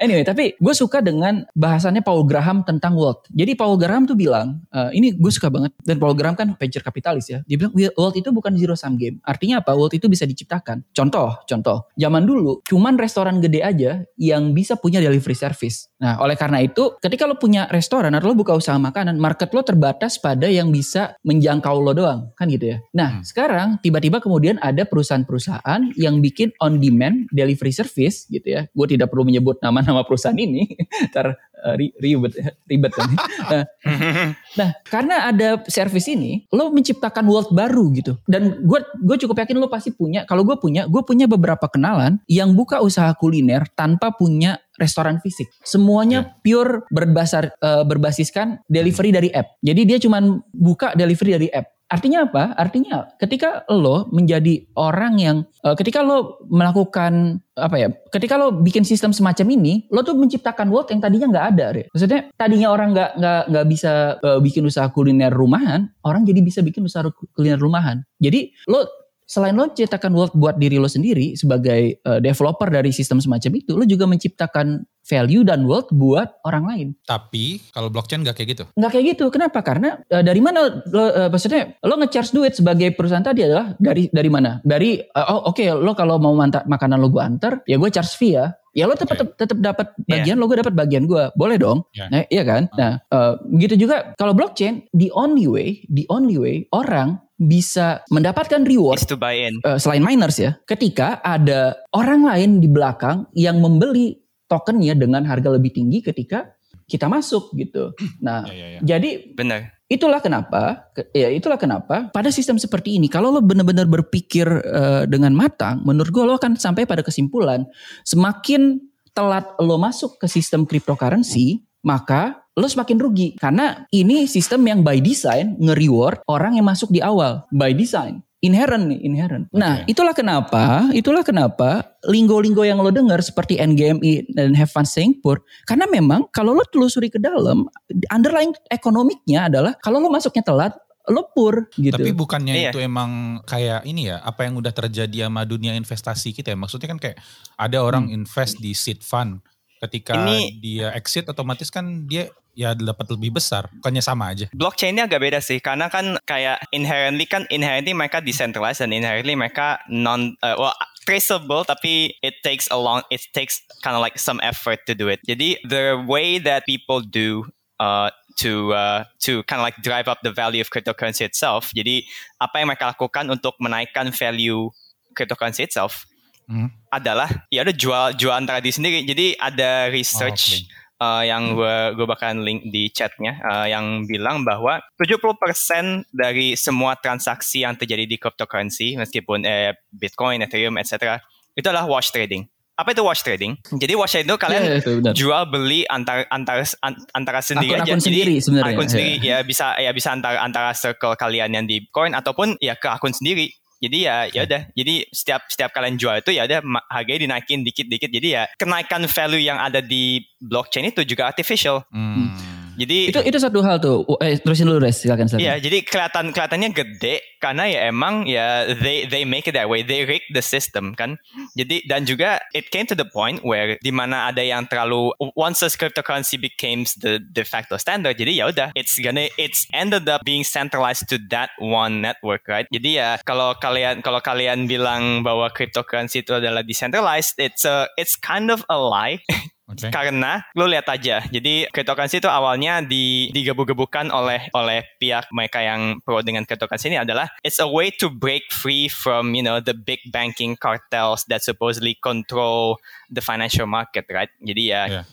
anyway 0.00 0.24
tapi 0.24 0.56
gue 0.56 0.74
suka 0.74 1.04
dengan 1.04 1.44
bahasannya 1.52 2.00
Paul 2.00 2.24
Graham 2.24 2.64
tentang 2.64 2.96
wealth. 2.96 3.28
Jadi 3.28 3.52
Paul 3.52 3.76
Graham 3.76 4.08
tuh 4.08 4.16
bilang 4.16 4.64
uh, 4.72 4.88
ini 4.90 5.12
gue 5.12 5.32
suka 5.32 5.52
banget. 5.52 5.76
Dan 5.84 6.00
Paul 6.00 6.16
Graham 6.16 6.32
kan 6.32 6.56
venture 6.56 6.80
kapitalis 6.80 7.28
ya. 7.28 7.44
Dia 7.44 7.60
bilang 7.60 7.76
wealth 7.76 8.16
itu 8.16 8.32
bukan 8.32 8.56
zero 8.56 8.72
sum 8.72 8.96
game. 8.96 9.20
Artinya 9.22 9.60
apa? 9.60 9.76
Wealth 9.76 9.92
itu 9.92 10.08
bisa 10.08 10.24
diciptakan. 10.24 10.88
Contoh 10.96 11.44
contoh. 11.44 11.92
Zaman 12.00 12.24
dulu 12.24 12.64
cuman 12.64 12.96
restoran 12.96 13.44
gede 13.44 13.60
aja 13.60 14.00
yang 14.16 14.41
bisa 14.50 14.74
punya 14.74 14.98
delivery 14.98 15.38
service 15.38 15.86
nah 16.02 16.18
oleh 16.18 16.34
karena 16.34 16.58
itu 16.58 16.98
ketika 16.98 17.30
lo 17.30 17.38
punya 17.38 17.70
restoran 17.70 18.10
atau 18.18 18.34
lo 18.34 18.34
buka 18.34 18.58
usaha 18.58 18.74
makanan 18.74 19.22
market 19.22 19.54
lo 19.54 19.62
terbatas 19.62 20.18
pada 20.18 20.50
yang 20.50 20.74
bisa 20.74 21.14
menjangkau 21.22 21.78
lo 21.78 21.94
doang 21.94 22.34
kan 22.34 22.50
gitu 22.50 22.74
ya. 22.74 22.78
Nah 22.90 23.20
hmm. 23.20 23.24
sekarang 23.26 23.68
tiba-tiba 23.78 24.18
kemudian 24.18 24.58
ada 24.58 24.82
perusahaan-perusahaan 24.82 25.94
yang 25.94 26.18
bikin 26.18 26.50
on 26.58 26.82
demand 26.82 27.28
delivery 27.30 27.70
service 27.70 28.26
gitu 28.26 28.46
ya. 28.46 28.66
Gue 28.72 28.86
tidak 28.90 29.12
perlu 29.12 29.28
menyebut 29.28 29.62
nama-nama 29.62 30.02
perusahaan 30.02 30.36
ini, 30.36 30.74
ntar 31.12 31.38
uh, 31.62 31.76
ribet 31.78 32.34
ribet 32.70 32.92
kan. 32.92 33.10
nah, 33.48 33.64
nah 34.58 34.70
karena 34.86 35.30
ada 35.30 35.48
service 35.70 36.10
ini, 36.10 36.44
lo 36.50 36.74
menciptakan 36.74 37.24
world 37.24 37.50
baru 37.54 37.88
gitu. 37.94 38.18
Dan 38.26 38.66
gue 38.66 38.80
gue 39.00 39.16
cukup 39.22 39.46
yakin 39.46 39.56
lo 39.62 39.70
pasti 39.70 39.94
punya. 39.94 40.26
Kalau 40.26 40.42
gue 40.42 40.58
punya, 40.58 40.84
gue 40.90 41.02
punya 41.06 41.30
beberapa 41.30 41.70
kenalan 41.70 42.20
yang 42.26 42.52
buka 42.52 42.82
usaha 42.82 43.14
kuliner 43.16 43.64
tanpa 43.72 44.12
punya 44.12 44.58
restoran 44.80 45.20
fisik. 45.22 45.48
Semuanya 45.62 46.26
yeah. 46.26 46.40
pure 46.42 46.72
berbasar 46.88 47.54
uh, 47.60 47.84
berbasiskan 47.86 48.60
delivery 48.66 49.14
dari 49.14 49.28
app. 49.30 49.56
Jadi 49.62 49.80
dia 49.86 49.98
cuma 50.02 50.18
buka 50.50 50.96
delivery 50.98 51.38
dari 51.38 51.48
app. 51.52 51.71
Artinya 51.92 52.24
apa? 52.24 52.56
Artinya 52.56 53.12
ketika 53.20 53.68
lo 53.68 54.08
menjadi 54.08 54.64
orang 54.80 55.20
yang 55.20 55.36
uh, 55.60 55.76
ketika 55.76 56.00
lo 56.00 56.40
melakukan 56.48 57.44
apa 57.52 57.76
ya? 57.76 57.88
Ketika 58.08 58.40
lo 58.40 58.48
bikin 58.48 58.80
sistem 58.80 59.12
semacam 59.12 59.44
ini, 59.52 59.84
lo 59.92 60.00
tuh 60.00 60.16
menciptakan 60.16 60.72
world 60.72 60.88
yang 60.88 61.04
tadinya 61.04 61.28
nggak 61.28 61.46
ada, 61.52 61.66
Re. 61.76 61.84
Maksudnya 61.92 62.32
tadinya 62.40 62.72
orang 62.72 62.96
nggak 62.96 63.10
nggak 63.20 63.42
nggak 63.52 63.66
bisa 63.68 63.92
uh, 64.24 64.40
bikin 64.40 64.64
usaha 64.64 64.88
kuliner 64.88 65.28
rumahan, 65.28 65.92
orang 66.08 66.24
jadi 66.24 66.40
bisa 66.40 66.64
bikin 66.64 66.88
usaha 66.88 67.04
kuliner 67.36 67.60
rumahan. 67.60 68.00
Jadi 68.16 68.56
lo 68.72 68.88
selain 69.32 69.56
lo 69.56 69.72
ciptakan 69.72 70.12
world 70.12 70.36
buat 70.36 70.60
diri 70.60 70.76
lo 70.76 70.92
sendiri 70.92 71.32
sebagai 71.40 71.96
uh, 72.04 72.20
developer 72.20 72.68
dari 72.68 72.92
sistem 72.92 73.16
semacam 73.16 73.56
itu, 73.56 73.72
lo 73.72 73.88
juga 73.88 74.04
menciptakan 74.04 74.84
value 75.08 75.40
dan 75.40 75.64
world 75.64 75.88
buat 75.96 76.36
orang 76.44 76.64
lain. 76.68 76.88
Tapi 77.08 77.72
kalau 77.72 77.88
blockchain 77.88 78.20
nggak 78.20 78.36
kayak 78.36 78.48
gitu? 78.52 78.64
Nggak 78.76 78.90
kayak 78.92 79.06
gitu. 79.16 79.24
Kenapa? 79.32 79.64
Karena 79.64 79.96
uh, 79.96 80.20
dari 80.20 80.44
mana 80.44 80.84
lo, 80.84 81.04
uh, 81.08 81.32
maksudnya 81.32 81.80
lo 81.80 81.96
ngecharge 81.96 82.36
duit 82.36 82.52
sebagai 82.52 82.92
perusahaan 82.92 83.24
tadi 83.24 83.48
adalah 83.48 83.72
dari 83.80 84.12
dari 84.12 84.28
mana? 84.28 84.60
Dari 84.60 85.00
uh, 85.00 85.26
oh 85.32 85.48
oke 85.48 85.64
okay, 85.64 85.72
lo 85.72 85.96
kalau 85.96 86.20
mau 86.20 86.36
mantar 86.36 86.68
makanan 86.68 87.00
lo 87.00 87.08
gue 87.08 87.24
antar, 87.24 87.64
ya 87.64 87.80
gue 87.80 87.88
charge 87.88 88.12
fee 88.12 88.36
ya. 88.36 88.52
Ya 88.72 88.88
lo 88.88 88.96
tetap 88.96 89.20
okay. 89.20 89.36
tetap 89.36 89.60
dapat 89.60 89.92
bagian 90.08 90.36
yeah. 90.36 90.40
lo 90.40 90.48
gue 90.48 90.60
dapat 90.60 90.72
bagian 90.76 91.04
gue. 91.08 91.24
Boleh 91.36 91.60
dong. 91.60 91.84
Yeah. 91.92 92.08
Nah, 92.08 92.24
iya 92.28 92.44
kan? 92.44 92.72
Uh. 92.72 92.76
Nah, 92.76 92.92
uh, 93.12 93.32
begitu 93.48 93.84
juga 93.88 94.16
kalau 94.16 94.32
blockchain 94.36 94.88
the 94.96 95.12
only 95.12 95.44
way, 95.44 95.84
the 95.92 96.04
only 96.08 96.36
way 96.36 96.64
orang 96.72 97.20
bisa 97.42 98.06
mendapatkan 98.14 98.62
reward 98.62 99.02
to 99.02 99.18
buy 99.18 99.34
in. 99.34 99.58
Uh, 99.66 99.74
selain 99.74 100.02
miners 100.02 100.38
ya, 100.38 100.54
ketika 100.70 101.18
ada 101.26 101.74
orang 101.90 102.22
lain 102.22 102.50
di 102.62 102.70
belakang 102.70 103.26
yang 103.34 103.58
membeli 103.58 104.22
tokennya 104.46 104.94
dengan 104.94 105.26
harga 105.26 105.50
lebih 105.50 105.74
tinggi 105.74 106.04
ketika 106.04 106.54
kita 106.86 107.08
masuk 107.08 107.50
gitu. 107.56 107.96
Nah, 108.20 108.44
ya, 108.46 108.54
ya, 108.54 108.66
ya. 108.76 108.80
jadi 108.84 109.10
benar. 109.32 109.74
Itulah 109.92 110.24
kenapa, 110.24 110.88
ya 111.12 111.28
itulah 111.28 111.60
kenapa 111.60 112.08
pada 112.16 112.32
sistem 112.32 112.56
seperti 112.56 112.96
ini, 112.96 113.12
kalau 113.12 113.28
lo 113.28 113.44
benar-benar 113.44 113.84
berpikir 113.84 114.48
uh, 114.48 115.04
dengan 115.04 115.36
matang, 115.36 115.84
menurut 115.84 116.08
gue 116.08 116.24
lo 116.24 116.40
akan 116.40 116.56
sampai 116.56 116.88
pada 116.88 117.04
kesimpulan 117.04 117.68
semakin 118.00 118.80
telat 119.12 119.44
lo 119.60 119.76
masuk 119.76 120.16
ke 120.16 120.24
sistem 120.32 120.64
cryptocurrency, 120.64 121.60
maka 121.84 122.41
lo 122.52 122.68
semakin 122.68 123.00
rugi 123.00 123.28
karena 123.40 123.88
ini 123.88 124.28
sistem 124.28 124.60
yang 124.68 124.80
by 124.84 125.00
design 125.00 125.56
nge-reward 125.56 126.20
orang 126.28 126.60
yang 126.60 126.68
masuk 126.68 126.92
di 126.92 127.00
awal 127.00 127.48
by 127.48 127.72
design 127.72 128.20
inherent 128.42 128.90
nih 128.90 129.00
inherent. 129.06 129.46
Okay. 129.48 129.56
Nah 129.62 129.74
itulah 129.88 130.12
kenapa 130.12 130.90
itulah 130.92 131.22
kenapa 131.22 131.96
linggo-linggo 132.04 132.66
yang 132.66 132.82
lo 132.82 132.90
dengar 132.90 133.22
seperti 133.22 133.56
NGMI 133.56 134.34
dan 134.34 134.52
Have 134.58 134.74
Fun 134.74 134.84
Singapore 134.84 135.46
karena 135.64 135.88
memang 135.88 136.28
kalau 136.34 136.52
lo 136.52 136.66
telusuri 136.68 137.08
ke 137.08 137.22
dalam 137.22 137.70
underlying 138.10 138.52
ekonomiknya 138.68 139.48
adalah 139.48 139.72
kalau 139.80 140.02
lo 140.02 140.10
masuknya 140.10 140.44
telat 140.44 140.74
lepur 141.08 141.66
gitu. 141.74 141.94
Tapi 141.98 142.14
bukannya 142.14 142.54
iya. 142.54 142.70
itu 142.70 142.78
emang 142.78 143.42
kayak 143.42 143.82
ini 143.82 144.12
ya, 144.12 144.22
apa 144.22 144.46
yang 144.46 144.54
udah 144.54 144.70
terjadi 144.70 145.26
sama 145.26 145.42
dunia 145.42 145.74
investasi 145.74 146.30
kita 146.30 146.54
ya? 146.54 146.58
Maksudnya 146.58 146.94
kan 146.94 146.98
kayak 147.02 147.18
ada 147.58 147.82
orang 147.82 148.06
hmm. 148.06 148.22
invest 148.22 148.62
di 148.62 148.70
seed 148.70 149.02
fund, 149.02 149.42
ketika 149.82 150.14
ini, 150.14 150.62
dia 150.62 150.94
exit 150.94 151.26
otomatis 151.26 151.74
kan 151.74 152.06
dia 152.06 152.30
ya 152.52 152.76
dapat 152.76 153.08
lebih 153.16 153.40
besar, 153.40 153.68
bukannya 153.80 154.04
sama 154.04 154.32
aja. 154.32 154.46
Blockchainnya 154.52 155.08
agak 155.08 155.20
beda 155.20 155.40
sih, 155.40 155.58
karena 155.58 155.88
kan 155.88 156.20
kayak 156.28 156.60
inherently 156.72 157.24
kan 157.24 157.48
inherently 157.48 157.96
mereka 157.96 158.20
decentralized 158.20 158.84
dan 158.84 158.92
inherently 158.92 159.32
mereka 159.32 159.80
non 159.88 160.36
uh, 160.44 160.56
well 160.60 160.76
traceable 161.02 161.66
tapi 161.66 162.14
it 162.22 162.38
takes 162.46 162.70
a 162.70 162.78
long 162.78 163.02
it 163.10 163.20
takes 163.34 163.58
kind 163.82 163.98
of 163.98 164.02
like 164.04 164.20
some 164.20 164.38
effort 164.44 164.84
to 164.84 164.92
do 164.92 165.08
it. 165.08 165.18
Jadi 165.24 165.58
the 165.66 165.98
way 166.04 166.36
that 166.38 166.68
people 166.68 167.00
do 167.00 167.48
uh, 167.80 168.12
to 168.44 168.72
uh, 168.76 169.08
to 169.24 169.42
kind 169.48 169.60
of 169.60 169.64
like 169.64 169.80
drive 169.80 170.06
up 170.06 170.20
the 170.20 170.32
value 170.32 170.60
of 170.60 170.68
cryptocurrency 170.68 171.24
itself. 171.24 171.72
Jadi 171.72 172.04
apa 172.38 172.60
yang 172.60 172.68
mereka 172.68 172.92
lakukan 172.92 173.32
untuk 173.32 173.56
menaikkan 173.58 174.12
value 174.12 174.68
cryptocurrency 175.16 175.64
itself 175.64 176.04
hmm. 176.48 176.68
adalah 176.92 177.28
ya 177.48 177.64
udah 177.64 177.76
jual 177.76 178.06
jual 178.14 178.36
antara 178.36 178.60
diri 178.60 178.76
sendiri. 178.76 178.98
Jadi 179.08 179.26
ada 179.40 179.88
research 179.88 180.42
oh, 180.52 180.56
okay 180.60 180.81
uh, 181.02 181.22
yang 181.26 181.58
gue 181.58 181.66
hmm. 181.66 181.94
gue 181.98 182.06
bakalan 182.06 182.38
link 182.46 182.70
di 182.70 182.86
chatnya 182.94 183.42
uh, 183.42 183.66
yang 183.66 184.06
bilang 184.06 184.46
bahwa 184.46 184.78
70% 185.02 186.06
dari 186.14 186.54
semua 186.54 186.94
transaksi 186.94 187.66
yang 187.66 187.74
terjadi 187.74 188.06
di 188.06 188.16
cryptocurrency 188.16 188.94
meskipun 188.94 189.42
eh, 189.42 189.74
Bitcoin, 189.90 190.46
Ethereum, 190.46 190.78
etc. 190.78 191.18
itu 191.58 191.66
adalah 191.66 191.90
wash 191.90 192.14
trading. 192.14 192.46
Apa 192.72 192.96
itu 192.96 193.04
wash 193.04 193.20
trading? 193.20 193.52
Jadi 193.68 193.92
wash 193.92 194.16
trading 194.16 194.32
itu 194.32 194.38
kalian 194.40 194.62
yeah, 194.64 194.80
itu 194.80 194.92
jual 195.12 195.44
beli 195.44 195.84
antar 195.92 196.24
antar 196.32 196.64
antara 197.12 197.44
sendiri 197.44 197.76
akun, 197.76 197.84
aja. 197.84 197.92
Akun 197.92 198.02
sendiri 198.02 198.34
sebenarnya. 198.40 198.72
Akun 198.72 198.88
sendiri 198.88 199.14
yeah. 199.20 199.40
ya 199.42 199.46
bisa 199.46 199.66
ya 199.76 199.90
bisa 199.92 200.08
antara 200.08 200.40
antara 200.40 200.70
circle 200.72 201.14
kalian 201.20 201.52
yang 201.52 201.64
di 201.68 201.84
Bitcoin 201.84 202.16
ataupun 202.16 202.56
ya 202.64 202.78
ke 202.80 202.88
akun 202.88 203.12
sendiri. 203.12 203.52
Jadi 203.82 203.98
ya 204.06 204.30
ya 204.30 204.46
udah. 204.46 204.70
Jadi 204.78 204.94
setiap 205.10 205.50
setiap 205.50 205.74
kalian 205.74 205.98
jual 205.98 206.22
itu 206.22 206.30
ya 206.30 206.46
udah 206.46 206.62
harganya 206.86 207.26
dinaikin 207.26 207.66
dikit-dikit. 207.66 208.10
Jadi 208.14 208.28
ya 208.38 208.46
kenaikan 208.54 209.02
value 209.10 209.42
yang 209.42 209.58
ada 209.58 209.82
di 209.82 210.22
blockchain 210.38 210.94
itu 210.94 211.02
juga 211.02 211.26
artificial. 211.26 211.82
Hmm. 211.90 212.30
Jadi 212.76 213.12
Itu 213.12 213.20
itu 213.20 213.38
satu 213.38 213.60
hal 213.60 213.78
tuh. 213.78 214.04
Eh 214.24 214.40
terusin 214.40 214.68
dulu 214.68 214.80
Res, 214.80 215.04
silakan 215.04 215.28
silakan. 215.28 215.44
Iya, 215.44 215.54
jadi 215.60 215.78
kelihatan 215.84 216.24
kelihatannya 216.32 216.70
gede 216.72 217.16
karena 217.42 217.66
ya 217.66 217.80
emang 217.90 218.24
ya 218.24 218.70
they 218.80 219.04
they 219.10 219.26
make 219.26 219.50
it 219.50 219.52
that 219.52 219.68
way, 219.68 219.82
they 219.82 220.06
rig 220.06 220.22
the 220.32 220.40
system 220.40 220.94
kan. 220.96 221.18
Jadi 221.58 221.84
dan 221.84 222.08
juga 222.08 222.40
it 222.56 222.70
came 222.72 222.88
to 222.88 222.96
the 222.96 223.04
point 223.04 223.42
where 223.44 223.76
di 223.82 223.92
mana 223.92 224.30
ada 224.30 224.40
yang 224.40 224.64
terlalu 224.70 225.12
once 225.36 225.60
this 225.60 225.76
cryptocurrency 225.76 226.38
becomes 226.38 226.96
the 227.02 227.20
de 227.20 227.44
facto 227.44 227.76
standard, 227.76 228.16
jadi 228.16 228.32
ya 228.40 228.44
udah 228.48 228.68
it's 228.78 228.96
gonna 228.96 229.28
it's 229.36 229.68
ended 229.74 230.08
up 230.08 230.22
being 230.24 230.46
centralized 230.46 231.04
to 231.10 231.18
that 231.28 231.52
one 231.60 232.00
network, 232.00 232.46
right? 232.48 232.70
Jadi 232.72 233.02
ya 233.02 233.20
kalau 233.26 233.52
kalian 233.58 234.00
kalau 234.00 234.22
kalian 234.22 234.70
bilang 234.70 235.26
bahwa 235.26 235.50
cryptocurrency 235.52 236.24
itu 236.24 236.32
adalah 236.38 236.64
decentralized, 236.64 237.36
it's 237.36 237.66
a 237.66 237.90
it's 237.98 238.14
kind 238.16 238.48
of 238.48 238.64
a 238.72 238.78
lie. 238.78 239.20
Oke. 239.72 239.88
Karena 239.88 240.44
lo 240.52 240.68
lihat 240.68 240.86
aja, 240.92 241.24
jadi 241.32 241.68
cryptocurrency 241.72 242.20
itu 242.20 242.28
awalnya 242.28 242.84
di, 242.84 243.32
digebu-gebukan 243.32 244.12
oleh 244.12 244.52
oleh 244.52 244.84
pihak 245.00 245.32
mereka 245.32 245.64
yang 245.64 245.98
pro 246.04 246.20
dengan 246.20 246.44
cryptocurrency 246.44 246.92
ini 246.92 247.00
adalah 247.00 247.32
it's 247.40 247.58
a 247.58 247.68
way 247.68 247.88
to 247.88 248.12
break 248.12 248.52
free 248.52 248.86
from 248.86 249.32
you 249.32 249.40
know 249.40 249.58
the 249.58 249.72
big 249.72 250.04
banking 250.12 250.54
cartels 250.54 251.24
that 251.32 251.40
supposedly 251.40 251.96
control 252.04 252.76
the 253.08 253.24
financial 253.24 253.64
market, 253.64 254.04
right? 254.12 254.30
Jadi 254.44 254.64
ya 254.68 254.84
Yeah. 254.92 255.06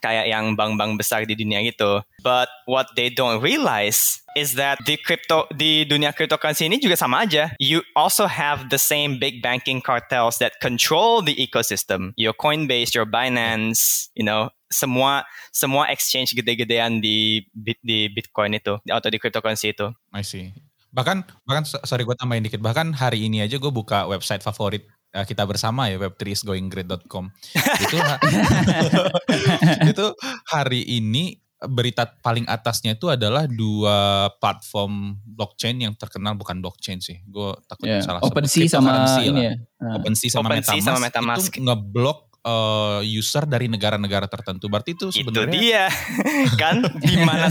Kayak 0.00 0.30
yang 0.30 0.54
bank-bank 0.54 0.98
besar 1.00 1.24
di 1.24 1.34
dunia 1.34 1.62
gitu. 1.64 2.02
But 2.22 2.48
what 2.66 2.92
they 2.96 3.08
don't 3.12 3.40
realize 3.40 4.20
is 4.36 4.54
that 4.60 4.82
di 4.84 5.00
crypto 5.00 5.48
di 5.56 5.88
dunia 5.88 6.12
cryptocurrency 6.12 6.68
ini 6.68 6.76
juga 6.76 6.94
sama 6.98 7.24
aja. 7.24 7.56
You 7.56 7.80
also 7.96 8.28
have 8.28 8.68
the 8.68 8.78
same 8.78 9.16
big 9.16 9.40
banking 9.40 9.80
cartels 9.80 10.36
that 10.44 10.60
control 10.60 11.24
the 11.24 11.34
ecosystem. 11.40 12.12
Your 12.20 12.36
Coinbase, 12.36 12.92
your 12.92 13.08
Binance, 13.08 14.12
you 14.12 14.22
know, 14.22 14.52
semua 14.68 15.24
semua 15.54 15.88
exchange 15.88 16.36
gede-gedean 16.36 17.00
di 17.00 17.46
di 17.80 18.12
Bitcoin 18.12 18.58
itu 18.58 18.76
atau 18.76 19.08
di 19.08 19.16
cryptocurrency 19.16 19.72
itu. 19.72 19.88
I 20.12 20.20
see. 20.20 20.52
Bahkan 20.96 21.28
bahkan 21.44 21.64
so- 21.68 21.82
sorry 21.84 22.08
gue 22.08 22.16
tambahin 22.16 22.44
dikit. 22.44 22.60
Bahkan 22.64 22.96
hari 22.96 23.28
ini 23.28 23.44
aja 23.44 23.60
gue 23.60 23.72
buka 23.72 24.08
website 24.08 24.40
favorit 24.40 24.88
kita 25.12 25.42
bersama 25.42 25.86
ya 25.86 25.96
web3isgoinggreat.com. 25.98 27.30
itu 27.84 27.96
ha- 27.96 28.20
itu 29.90 30.06
hari 30.46 30.82
ini 30.84 31.36
berita 31.56 32.04
paling 32.20 32.44
atasnya 32.44 32.94
itu 32.94 33.08
adalah 33.08 33.48
dua 33.48 34.28
platform 34.36 35.16
blockchain 35.24 35.80
yang 35.80 35.96
terkenal 35.96 36.36
bukan 36.36 36.60
blockchain 36.60 37.00
sih. 37.00 37.24
Gue 37.24 37.56
takut 37.64 37.88
Ya, 37.88 38.04
salah 38.04 38.20
sebut. 38.20 38.28
OpenSea 38.28 38.68
sama 38.68 38.92
ini 39.24 39.32
lah. 39.32 39.40
ya. 39.40 39.52
Nah. 39.80 39.92
OpenSea 39.96 40.28
sama, 40.28 40.52
OpenSea 40.52 40.76
MetaMask, 40.76 40.84
sama 40.84 41.00
MetaMask. 41.00 41.48
itu 41.48 41.64
ngeblok 41.64 42.18
eh, 42.44 43.00
user 43.08 43.48
dari 43.48 43.72
negara-negara 43.72 44.28
tertentu. 44.28 44.68
Berarti 44.68 44.92
itu 44.92 45.08
Itu 45.08 45.24
sebenarnya 45.24 45.56
dia 45.56 45.84
kan 46.60 46.84
di 47.00 47.16
mana 47.24 47.48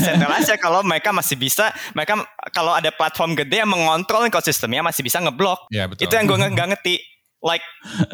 kalau 0.61 0.85
mereka 0.85 1.09
masih 1.09 1.41
bisa 1.41 1.73
mereka 1.97 2.21
kalau 2.53 2.77
ada 2.77 2.93
platform 2.93 3.33
gede 3.33 3.65
yang 3.65 3.73
mengontrol 3.73 4.21
ekosistemnya 4.29 4.85
masih 4.85 5.01
bisa 5.01 5.17
ngeblok. 5.17 5.65
ya 5.73 5.89
betul. 5.89 6.05
Itu 6.05 6.13
yang 6.13 6.29
gue 6.29 6.37
nggak 6.45 6.69
ngerti. 6.77 6.95
Like, 7.45 7.62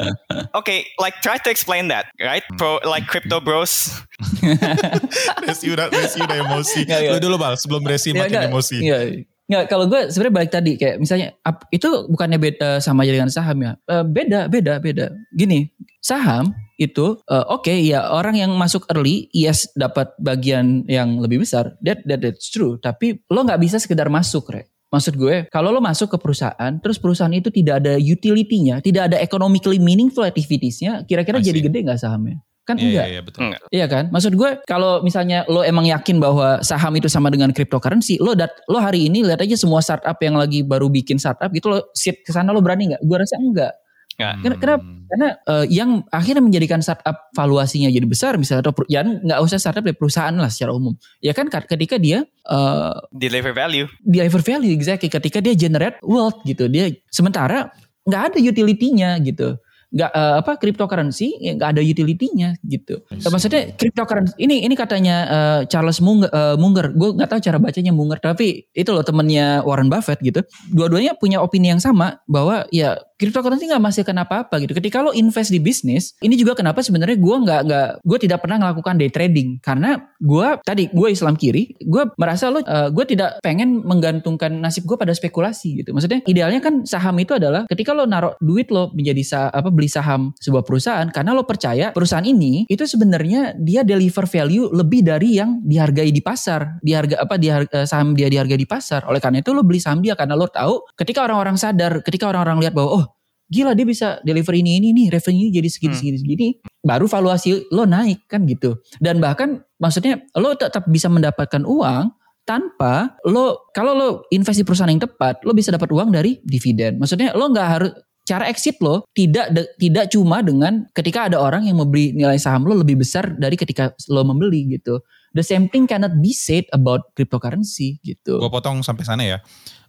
okay, 0.60 0.84
like 1.00 1.24
try 1.24 1.40
to 1.40 1.48
explain 1.48 1.88
that, 1.88 2.12
right? 2.20 2.44
Pro, 2.60 2.76
like 2.84 3.08
crypto 3.08 3.40
bros. 3.40 3.88
Resi 5.48 5.72
udah 5.72 5.88
Resi 5.88 6.20
udah 6.20 6.36
emosi. 6.36 6.84
Nggak, 6.84 7.00
nggak. 7.00 7.12
Lu 7.16 7.20
dulu 7.24 7.36
bal 7.40 7.56
sebelum 7.56 7.82
Resi 7.88 8.12
Ya, 8.12 8.28
makin 8.28 8.36
nggak, 8.36 8.52
emosi. 8.52 8.76
Nggak, 8.84 9.02
nggak, 9.48 9.64
kalau 9.72 9.84
gue 9.88 10.00
sebenarnya 10.12 10.36
balik 10.36 10.52
tadi 10.52 10.72
kayak 10.76 10.96
misalnya 11.00 11.32
ap- 11.48 11.64
itu 11.72 11.88
bukannya 12.12 12.36
beda 12.36 12.84
sama 12.84 13.08
aja 13.08 13.12
dengan 13.16 13.32
saham 13.32 13.56
ya. 13.64 13.72
Eh, 13.88 14.04
beda, 14.04 14.52
beda, 14.52 14.84
beda. 14.84 15.06
Gini, 15.32 15.64
saham 16.04 16.52
itu 16.76 17.16
eh, 17.24 17.44
oke 17.48 17.72
ya 17.72 18.12
orang 18.12 18.36
yang 18.36 18.52
masuk 18.52 18.84
early 18.92 19.32
yes 19.32 19.64
dapat 19.72 20.12
bagian 20.20 20.84
yang 20.92 21.24
lebih 21.24 21.40
besar. 21.40 21.80
That, 21.80 22.04
that 22.04 22.20
that's 22.20 22.52
true. 22.52 22.76
Tapi 22.76 23.24
lo 23.32 23.48
nggak 23.48 23.64
bisa 23.64 23.80
sekedar 23.80 24.12
masuk, 24.12 24.52
Re. 24.52 24.68
Maksud 24.92 25.16
gue, 25.16 25.48
kalau 25.48 25.72
lo 25.72 25.80
masuk 25.80 26.12
ke 26.12 26.18
perusahaan, 26.20 26.72
terus 26.84 27.00
perusahaan 27.00 27.32
itu 27.32 27.48
tidak 27.48 27.80
ada 27.80 27.96
utility-nya, 27.96 28.84
tidak 28.84 29.08
ada 29.08 29.16
economically 29.24 29.80
meaningful 29.80 30.20
activities-nya, 30.20 31.08
kira-kira 31.08 31.40
jadi 31.40 31.64
gede 31.64 31.80
nggak 31.80 31.96
sahamnya? 31.96 32.44
Kan 32.62 32.78
Iya, 32.78 32.86
enggak. 32.86 33.06
iya, 33.08 33.10
iya, 33.10 33.20
betul. 33.24 33.40
Enggak. 33.42 33.60
Iya 33.74 33.86
kan? 33.90 34.04
Maksud 34.14 34.32
gue 34.38 34.50
kalau 34.70 35.02
misalnya 35.02 35.42
lo 35.50 35.66
emang 35.66 35.82
yakin 35.82 36.22
bahwa 36.22 36.62
saham 36.62 36.94
itu 36.94 37.10
sama 37.10 37.26
dengan 37.32 37.50
cryptocurrency, 37.50 38.22
lo 38.22 38.38
dat 38.38 38.54
lo 38.70 38.78
hari 38.78 39.10
ini 39.10 39.26
lihat 39.26 39.42
aja 39.42 39.58
semua 39.58 39.82
startup 39.82 40.14
yang 40.22 40.38
lagi 40.38 40.62
baru 40.62 40.86
bikin 40.86 41.18
startup 41.18 41.50
gitu 41.50 41.74
lo 41.74 41.90
sit 41.96 42.22
ke 42.22 42.30
sana 42.30 42.54
lo 42.54 42.62
berani 42.62 42.94
nggak? 42.94 43.02
Gue 43.02 43.18
rasa 43.18 43.34
enggak. 43.42 43.72
Nggak. 44.12 44.34
Ken- 44.44 44.58
Kenapa? 44.60 44.84
Karena 45.12 45.28
eh, 45.44 45.64
yang 45.68 45.90
akhirnya 46.08 46.40
menjadikan 46.40 46.80
startup 46.80 47.28
valuasinya 47.32 47.88
jadi 47.88 48.04
besar 48.04 48.36
misalnya 48.36 48.64
atau 48.64 48.72
ya 48.88 49.04
nggak 49.04 49.40
usah 49.40 49.60
startup 49.60 49.84
ya 49.84 49.92
perusahaan 49.92 50.32
lah 50.32 50.48
secara 50.48 50.72
umum. 50.72 50.96
Ya 51.20 51.32
kan 51.32 51.48
ketika 51.48 51.96
dia 51.96 52.24
eh 52.24 52.94
Deliver 53.12 53.52
value. 53.52 53.88
deliver 54.00 54.40
value 54.40 54.72
exactly 54.72 55.08
ketika 55.08 55.40
dia 55.40 55.52
generate 55.52 56.00
wealth 56.00 56.40
gitu. 56.44 56.68
Dia 56.68 56.92
sementara 57.08 57.72
nggak 58.02 58.22
ada 58.32 58.38
utility-nya 58.40 59.20
gitu. 59.20 59.56
Nggak 59.92 60.08
eh, 60.16 60.34
apa 60.40 60.52
cryptocurrency 60.56 61.36
ya 61.36 61.52
nggak 61.52 61.76
ada 61.76 61.82
utility-nya 61.84 62.56
gitu. 62.64 63.04
See. 63.12 63.28
Maksudnya 63.28 63.76
cryptocurrency 63.76 64.32
ini 64.40 64.64
ini 64.64 64.72
katanya 64.72 65.16
eh, 65.28 65.60
Charles 65.68 66.00
Munger, 66.00 66.32
eh, 66.32 66.56
Munger. 66.56 66.96
gue 66.96 67.12
nggak 67.12 67.28
tahu 67.28 67.40
cara 67.44 67.60
bacanya 67.60 67.92
Munger 67.92 68.16
tapi 68.16 68.64
itu 68.72 68.88
loh 68.88 69.04
temennya 69.04 69.60
Warren 69.60 69.92
Buffett 69.92 70.24
gitu. 70.24 70.40
Dua-duanya 70.72 71.12
punya 71.20 71.44
opini 71.44 71.68
yang 71.68 71.84
sama 71.84 72.16
bahwa 72.24 72.64
ya 72.72 72.96
cryptocurrency 73.22 73.70
nggak 73.70 73.78
menghasilkan 73.78 74.18
apa-apa 74.18 74.58
gitu. 74.66 74.74
Ketika 74.74 75.06
lo 75.06 75.14
invest 75.14 75.54
di 75.54 75.62
bisnis, 75.62 76.18
ini 76.18 76.34
juga 76.34 76.58
kenapa 76.58 76.82
sebenarnya 76.82 77.14
gue 77.14 77.36
nggak 77.46 77.60
nggak 77.70 77.88
gue 78.02 78.18
tidak 78.18 78.38
pernah 78.42 78.58
melakukan 78.58 78.98
day 78.98 79.10
trading 79.14 79.62
karena 79.62 80.10
gue 80.18 80.46
tadi 80.66 80.90
gue 80.90 81.08
Islam 81.14 81.38
kiri, 81.38 81.78
gue 81.78 82.02
merasa 82.18 82.50
lo 82.50 82.58
eh, 82.60 82.90
gue 82.90 83.04
tidak 83.06 83.38
pengen 83.38 83.86
menggantungkan 83.86 84.50
nasib 84.58 84.84
gue 84.90 84.98
pada 84.98 85.14
spekulasi 85.14 85.84
gitu. 85.84 85.94
Maksudnya 85.94 86.26
idealnya 86.26 86.58
kan 86.58 86.82
saham 86.82 87.14
itu 87.22 87.38
adalah 87.38 87.70
ketika 87.70 87.94
lo 87.94 88.04
naruh 88.08 88.34
duit 88.42 88.68
lo 88.74 88.90
menjadi 88.90 89.22
sa- 89.22 89.52
apa 89.52 89.70
beli 89.70 89.86
saham 89.86 90.34
sebuah 90.42 90.66
perusahaan 90.66 91.06
karena 91.12 91.36
lo 91.36 91.46
percaya 91.46 91.94
perusahaan 91.94 92.24
ini 92.24 92.66
itu 92.66 92.82
sebenarnya 92.88 93.54
dia 93.60 93.86
deliver 93.86 94.26
value 94.26 94.72
lebih 94.72 95.04
dari 95.06 95.38
yang 95.38 95.60
dihargai 95.62 96.10
di 96.10 96.24
pasar, 96.24 96.80
diharga 96.80 97.22
apa 97.22 97.34
di 97.36 97.52
saham 97.86 98.16
dia 98.16 98.26
dihargai 98.32 98.58
di 98.58 98.66
pasar. 98.66 99.04
Oleh 99.06 99.20
karena 99.20 99.44
itu 99.44 99.52
lo 99.52 99.62
beli 99.62 99.78
saham 99.78 100.00
dia 100.00 100.16
karena 100.16 100.34
lo 100.34 100.48
tahu 100.48 100.82
ketika 100.96 101.22
orang-orang 101.28 101.60
sadar, 101.60 102.00
ketika 102.00 102.32
orang-orang 102.32 102.64
lihat 102.64 102.74
bahwa 102.74 102.90
oh 103.02 103.04
gila 103.52 103.76
dia 103.76 103.84
bisa 103.84 104.16
deliver 104.24 104.56
ini 104.56 104.80
ini 104.80 104.96
nih 104.96 105.12
revenue 105.12 105.52
jadi 105.52 105.68
segini 105.68 105.92
Hmm. 105.92 106.00
segini 106.00 106.18
segini. 106.18 106.48
Baru 106.80 107.04
valuasi 107.04 107.68
lo 107.68 107.84
naik 107.84 108.24
kan 108.24 108.48
gitu. 108.48 108.80
Dan 108.96 109.20
bahkan 109.20 109.60
maksudnya 109.76 110.24
lo 110.32 110.56
tetap 110.56 110.88
bisa 110.88 111.06
mendapatkan 111.06 111.60
uang 111.62 112.08
tanpa 112.42 113.14
lo 113.22 113.68
kalau 113.70 113.92
lo 113.92 114.08
invest 114.28 114.58
di 114.58 114.66
perusahaan 114.66 114.88
yang 114.88 114.98
tepat 114.98 115.44
lo 115.44 115.52
bisa 115.52 115.68
dapat 115.68 115.92
uang 115.92 116.08
dari 116.08 116.40
dividen. 116.42 116.96
Maksudnya 116.96 117.36
lo 117.36 117.52
nggak 117.52 117.68
harus 117.68 117.92
cara 118.22 118.46
exit 118.46 118.78
lo 118.78 119.02
tidak 119.12 119.50
de- 119.50 119.70
tidak 119.76 120.06
cuma 120.08 120.40
dengan 120.40 120.86
ketika 120.90 121.26
ada 121.26 121.36
orang 121.36 121.66
yang 121.66 121.76
membeli 121.76 122.14
nilai 122.14 122.38
saham 122.38 122.62
lo 122.62 122.74
lebih 122.74 122.96
besar 122.96 123.34
dari 123.34 123.54
ketika 123.54 123.92
lo 124.08 124.22
membeli 124.22 124.72
gitu. 124.72 125.02
The 125.32 125.40
same 125.40 125.66
thing 125.66 125.86
cannot 125.86 126.18
be 126.18 126.30
said 126.30 126.68
about 126.70 127.08
cryptocurrency 127.14 127.98
gitu. 128.00 128.36
Gue 128.36 128.52
potong 128.52 128.84
sampai 128.84 129.02
sana 129.02 129.22
ya. 129.24 129.38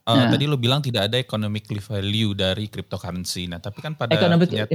Eh, 0.03 0.11
Nah. 0.11 0.27
Tadi 0.27 0.43
lu 0.43 0.59
bilang 0.59 0.83
tidak 0.83 1.07
ada 1.07 1.15
economically 1.15 1.79
value 1.79 2.35
dari 2.35 2.67
cryptocurrency. 2.67 3.47
Nah, 3.47 3.63
tapi 3.63 3.79
kan 3.79 3.95
pada 3.95 4.11
Economic 4.11 4.51
kenyat- 4.51 4.67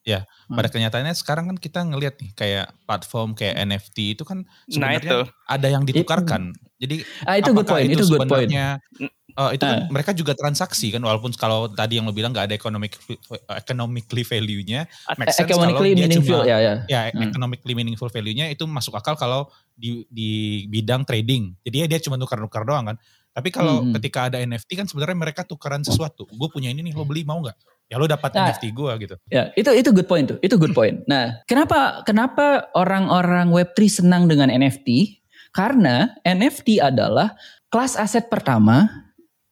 ya 0.00 0.24
pada 0.48 0.68
kenyataannya 0.72 1.12
sekarang 1.12 1.52
kan 1.52 1.56
kita 1.60 1.84
ngelihat 1.84 2.16
nih 2.16 2.32
kayak 2.32 2.66
platform 2.88 3.36
kayak 3.36 3.60
NFT 3.60 4.16
itu 4.16 4.24
kan 4.24 4.40
Nah 4.40 4.96
itu. 4.96 5.04
sebenarnya 5.04 5.28
ada 5.46 5.68
yang 5.68 5.84
ditukarkan. 5.84 6.56
Jadi 6.80 7.04
ah, 7.28 7.36
itu 7.36 7.52
good 7.52 7.68
apakah 7.68 7.76
point 7.76 7.92
itu 7.92 8.04
good 8.08 8.24
point 8.24 8.48
sebenarnya, 8.48 8.66
eh, 9.36 9.50
itu 9.52 9.62
kan 9.62 9.78
Ah. 9.78 9.88
mereka 9.92 10.10
juga 10.16 10.32
transaksi 10.32 10.88
kan 10.88 11.04
walaupun 11.04 11.36
kalau 11.36 11.68
tadi 11.68 12.00
yang 12.00 12.08
lo 12.08 12.16
bilang 12.16 12.32
nggak 12.32 12.48
ada 12.48 12.56
economic 12.56 12.96
economically 13.52 14.24
value-nya 14.24 14.88
make 15.14 15.28
sense 15.28 15.44
kalau 15.44 15.68
economically 15.68 15.92
dia 15.92 16.08
meaningful 16.08 16.40
cuma 16.40 16.48
ya 16.48 16.58
ya 16.58 16.74
ya 16.86 17.00
Hmm. 17.12 17.28
economically 17.28 17.74
meaningful 17.74 18.08
value-nya 18.08 18.48
itu 18.48 18.64
masuk 18.64 18.96
akal 18.96 19.12
kalau 19.14 19.44
di 19.76 20.08
di 20.08 20.30
bidang 20.66 21.04
trading. 21.04 21.52
Jadi 21.60 21.76
ya 21.78 21.86
dia 21.86 22.00
cuma 22.00 22.16
tukar-tukar 22.16 22.64
doang 22.64 22.84
kan. 22.86 22.96
Tapi 23.30 23.48
kalau 23.48 23.86
Hmm. 23.86 23.94
ketika 23.98 24.26
ada 24.26 24.42
NFT 24.42 24.74
kan 24.74 24.86
sebenarnya 24.90 25.14
mereka 25.14 25.46
tukaran 25.46 25.80
sesuatu. 25.80 26.26
Gue 26.26 26.48
punya 26.50 26.68
ini 26.68 26.82
nih, 26.82 26.94
lo 26.98 27.06
beli 27.06 27.22
mau 27.22 27.38
nggak? 27.38 27.54
Ya 27.90 27.98
lo 27.98 28.06
dapat 28.06 28.30
Nah. 28.34 28.50
NFT 28.50 28.70
gue 28.70 28.92
gitu. 29.02 29.14
Ya, 29.30 29.50
itu 29.54 29.70
itu 29.70 29.90
good 29.90 30.06
point 30.06 30.26
tuh. 30.26 30.38
Itu 30.42 30.58
good 30.58 30.74
point. 30.74 31.02
Nah, 31.06 31.42
kenapa 31.46 32.02
kenapa 32.06 32.70
orang-orang 32.74 33.50
Web3 33.50 33.78
senang 33.90 34.26
dengan 34.30 34.50
NFT? 34.50 35.18
Karena 35.50 36.14
NFT 36.22 36.78
adalah 36.78 37.34
kelas 37.70 37.98
aset 37.98 38.30
pertama 38.30 38.86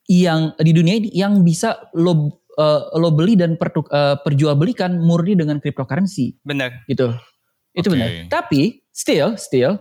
yang 0.07 0.55
di 0.57 0.71
dunia 0.71 0.99
ini 0.99 1.11
yang 1.11 1.43
bisa 1.43 1.91
lo 1.95 2.39
eh, 2.59 2.83
lo 2.99 3.15
beli 3.15 3.39
dan 3.39 3.55
pertuk, 3.55 3.87
eh, 3.91 4.19
perjualbelikan 4.19 4.99
murni 4.99 5.39
dengan 5.39 5.63
cryptocurrency 5.63 6.35
Bener. 6.43 6.83
gitu. 6.91 7.15
Itu 7.71 7.95
benar. 7.95 8.27
Tapi 8.27 8.83
still 8.91 9.39
still 9.39 9.79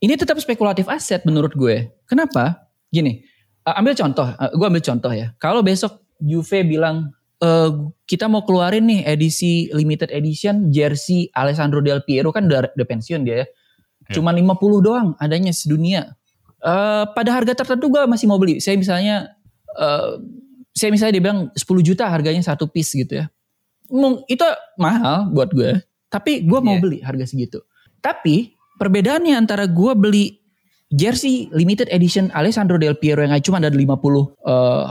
ini 0.00 0.16
tetap 0.16 0.40
spekulatif 0.40 0.88
aset 0.88 1.24
menurut 1.28 1.52
gue. 1.52 1.92
Kenapa? 2.08 2.67
Gini, 2.88 3.20
eh, 3.62 3.74
ambil 3.76 3.92
contoh, 3.92 4.28
eh, 4.28 4.50
gue 4.52 4.66
ambil 4.66 4.84
contoh 4.84 5.12
ya. 5.12 5.32
Kalau 5.36 5.60
besok 5.60 6.00
Juve 6.18 6.64
bilang 6.64 7.12
eh, 7.38 7.70
kita 8.08 8.26
mau 8.26 8.42
keluarin 8.42 8.88
nih 8.88 9.06
edisi 9.06 9.70
limited 9.70 10.10
edition 10.10 10.74
jersey 10.74 11.30
Alessandro 11.30 11.78
Del 11.78 12.02
Piero 12.02 12.34
kan 12.34 12.48
udah, 12.48 12.74
udah 12.74 12.86
pensiun 12.88 13.22
dia 13.22 13.44
ya. 13.44 13.46
Ya. 14.08 14.14
Cuma 14.18 14.32
50 14.32 14.58
doang 14.80 15.12
adanya 15.20 15.52
sedunia. 15.52 16.16
Eh 16.58 17.04
pada 17.14 17.30
harga 17.30 17.54
tertentu 17.54 17.86
gue 17.86 18.02
masih 18.08 18.26
mau 18.26 18.40
beli. 18.40 18.58
Saya 18.58 18.74
misalnya 18.74 19.30
eh 19.78 20.10
saya 20.74 20.90
misalnya 20.90 21.14
dia 21.14 21.24
bilang 21.30 21.40
10 21.54 21.62
juta 21.86 22.08
harganya 22.08 22.42
satu 22.42 22.66
piece 22.66 22.96
gitu 22.96 23.22
ya. 23.22 23.26
Itu 24.26 24.44
mahal 24.76 25.30
buat 25.30 25.52
gue. 25.52 25.78
Tapi 26.08 26.42
gue 26.42 26.60
mau 26.64 26.74
Iya. 26.74 26.82
beli 26.82 26.98
harga 27.04 27.24
segitu. 27.28 27.60
Tapi 28.00 28.56
perbedaannya 28.80 29.36
antara 29.36 29.68
gue 29.68 29.92
beli 29.94 30.40
jersey 30.90 31.48
limited 31.52 31.88
edition 31.92 32.32
Alessandro 32.32 32.80
Del 32.80 32.96
Piero 32.96 33.20
yang 33.20 33.36
cuma 33.44 33.60
ada 33.60 33.68
50 33.68 33.78
eh, 33.78 34.24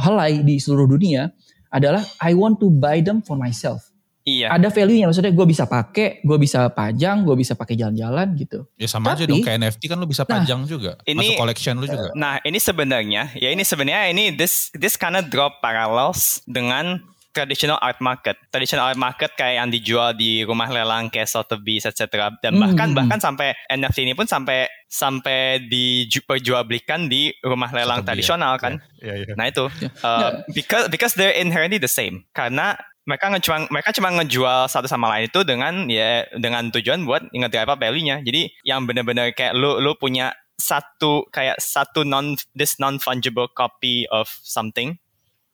helai 0.05 0.41
di 0.45 0.61
seluruh 0.61 0.85
dunia 0.85 1.29
adalah 1.69 2.01
I 2.23 2.31
want 2.33 2.61
to 2.61 2.69
buy 2.69 3.01
them 3.01 3.19
for 3.21 3.35
myself. 3.35 3.83
Iya. 4.27 4.51
Ada 4.51 4.67
value-nya 4.67 5.07
maksudnya 5.07 5.31
gue 5.31 5.47
bisa 5.47 5.63
pakai, 5.63 6.19
gue 6.19 6.35
bisa 6.35 6.67
pajang, 6.67 7.23
gue 7.23 7.31
bisa 7.39 7.55
pakai 7.55 7.79
jalan-jalan 7.79 8.35
gitu. 8.35 8.67
Ya 8.75 8.83
sama 8.83 9.15
aja 9.15 9.23
Tapi- 9.23 9.31
dong 9.31 9.39
kayak 9.39 9.57
NFT 9.63 9.83
kan 9.87 9.97
lu 10.03 10.07
bisa 10.07 10.27
Nah, 10.27 10.43
pajang 10.43 10.67
juga. 10.67 10.99
ini- 11.07 11.31
Masuk 11.31 11.39
collection 11.39 11.79
lu 11.79 11.87
juga. 11.87 12.11
Nah, 12.11 12.35
ini 12.43 12.59
sebenarnya 12.59 13.31
ya 13.39 13.49
ini 13.55 13.63
sebenarnya 13.63 14.11
ini 14.11 14.35
this 14.35 14.67
this 14.75 14.99
kind 14.99 15.15
of 15.15 15.31
drop 15.31 15.63
parallels 15.63 16.43
dengan 16.43 17.07
traditional 17.37 17.77
art 17.77 18.01
market. 18.01 18.33
Traditional 18.49 18.89
art 18.89 18.97
market 18.97 19.37
kayak 19.37 19.61
yang 19.61 19.69
dijual 19.69 20.17
di 20.17 20.41
rumah 20.41 20.65
lelang 20.67 21.13
kayak 21.13 21.29
Sotheby's 21.29 21.85
etc. 21.85 22.33
Dan 22.41 22.57
Hmm, 22.57 22.65
bahkan 22.65 22.89
hmm, 22.89 22.97
bahkan 22.97 23.19
sampai 23.21 23.53
NFT 23.69 24.09
ini 24.09 24.17
pun 24.17 24.25
sampai 24.25 24.65
sampai 24.89 25.61
diperjualbelikan 25.69 27.05
di 27.05 27.29
rumah 27.45 27.69
lelang 27.69 28.01
Sotheby's, 28.01 28.25
tradisional 28.25 28.53
ya. 28.57 28.61
kan. 28.61 28.73
Iya, 28.97 29.13
iya. 29.21 29.33
Nah 29.37 29.45
itu 29.45 29.65
Ya. 29.77 29.89
uh, 30.01 30.17
Nggak. 30.17 30.33
because 30.57 30.85
because 30.89 31.13
they're 31.13 31.35
inherently 31.37 31.77
the 31.77 31.91
same 31.91 32.25
karena 32.33 32.73
mereka 33.07 33.31
cuma 33.39 33.63
mereka 33.71 33.95
cuma 33.95 34.09
ngejual 34.11 34.67
satu 34.67 34.89
sama 34.89 35.07
lain 35.13 35.31
itu 35.31 35.39
dengan 35.47 35.87
ya 35.87 36.27
dengan 36.35 36.67
tujuan 36.73 37.07
buat 37.07 37.23
ngedrive 37.31 37.69
up 37.69 37.79
value-nya. 37.79 38.19
Jadi 38.19 38.51
yang 38.67 38.83
benar-benar 38.83 39.31
kayak 39.31 39.55
lu 39.55 39.79
lu 39.79 39.95
punya 39.95 40.35
satu 40.57 41.23
kayak 41.31 41.55
satu 41.61 42.01
non 42.03 42.35
this 42.51 42.81
non 42.81 42.97
fungible 42.99 43.47
copy 43.47 44.03
of 44.09 44.27
something 44.41 44.97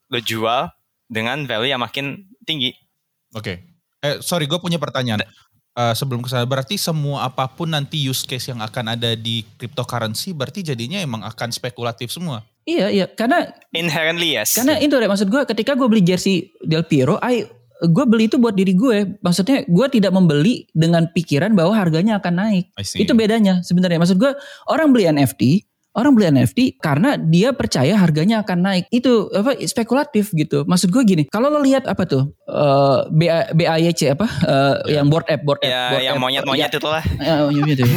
lu 0.09 0.17
jual 0.17 0.71
dengan 1.13 1.45
value 1.45 1.69
yang 1.69 1.81
makin 1.81 2.25
tinggi. 2.43 2.73
Oke. 3.37 3.77
Eh 4.01 4.17
sorry 4.19 4.49
gue 4.49 4.57
punya 4.57 4.81
pertanyaan. 4.81 5.21
Eh, 5.73 5.93
sebelum 5.97 6.21
ke 6.21 6.29
sana 6.29 6.45
berarti 6.45 6.77
semua 6.77 7.25
apa 7.25 7.49
pun 7.49 7.65
nanti 7.65 7.97
use 7.97 8.21
case 8.29 8.53
yang 8.53 8.61
akan 8.61 8.93
ada 8.93 9.17
di 9.17 9.41
cryptocurrency 9.57 10.29
berarti 10.29 10.61
jadinya 10.61 11.01
emang 11.01 11.25
akan 11.25 11.49
spekulatif 11.49 12.13
semua. 12.13 12.45
Iya 12.61 12.93
iya 12.93 13.05
karena 13.09 13.49
Inherently 13.73 14.37
yes. 14.37 14.53
karena 14.53 14.77
itu 14.77 14.93
deh 14.93 15.09
maksud 15.09 15.33
gue 15.33 15.41
ketika 15.49 15.73
gue 15.73 15.89
beli 15.89 16.05
jersey 16.05 16.53
Del 16.61 16.85
Piero, 16.85 17.17
I 17.25 17.49
gue 17.89 18.05
beli 18.05 18.29
itu 18.29 18.37
buat 18.37 18.53
diri 18.53 18.77
gue. 18.77 19.17
Maksudnya 19.25 19.65
gue 19.65 19.87
tidak 19.89 20.13
membeli 20.13 20.69
dengan 20.77 21.09
pikiran 21.09 21.51
bahwa 21.57 21.73
harganya 21.73 22.21
akan 22.21 22.33
naik. 22.37 22.65
Itu 22.93 23.17
bedanya 23.17 23.65
sebenarnya. 23.65 23.97
Maksud 23.97 24.21
gue 24.21 24.31
orang 24.69 24.93
beli 24.93 25.09
NFT, 25.09 25.72
orang 25.93 26.11
beli 26.17 26.25
NFT 26.33 26.59
karena 26.81 27.15
dia 27.15 27.53
percaya 27.53 27.93
harganya 27.97 28.41
akan 28.41 28.59
naik. 28.65 28.85
Itu 28.89 29.29
apa 29.33 29.57
spekulatif 29.63 30.33
gitu. 30.33 30.65
Maksud 30.65 30.89
gue 30.89 31.03
gini, 31.05 31.23
kalau 31.29 31.53
lo 31.53 31.61
lihat 31.61 31.85
apa 31.85 32.03
tuh 32.09 32.33
eh 32.49 32.99
BA, 33.13 33.39
BAYC 33.53 34.17
apa 34.17 34.27
eh, 34.27 34.97
yang 34.97 35.07
board 35.07 35.29
app 35.29 35.41
board 35.45 35.61
app 35.61 35.69
ya 35.69 35.81
board 35.93 36.03
yang 36.03 36.17
monyet-monyet 36.19 36.71
Ya, 36.73 36.79
itulah. 36.79 37.03
Ya, 37.23 37.33
monyet 37.47 37.79
itu. 37.79 37.85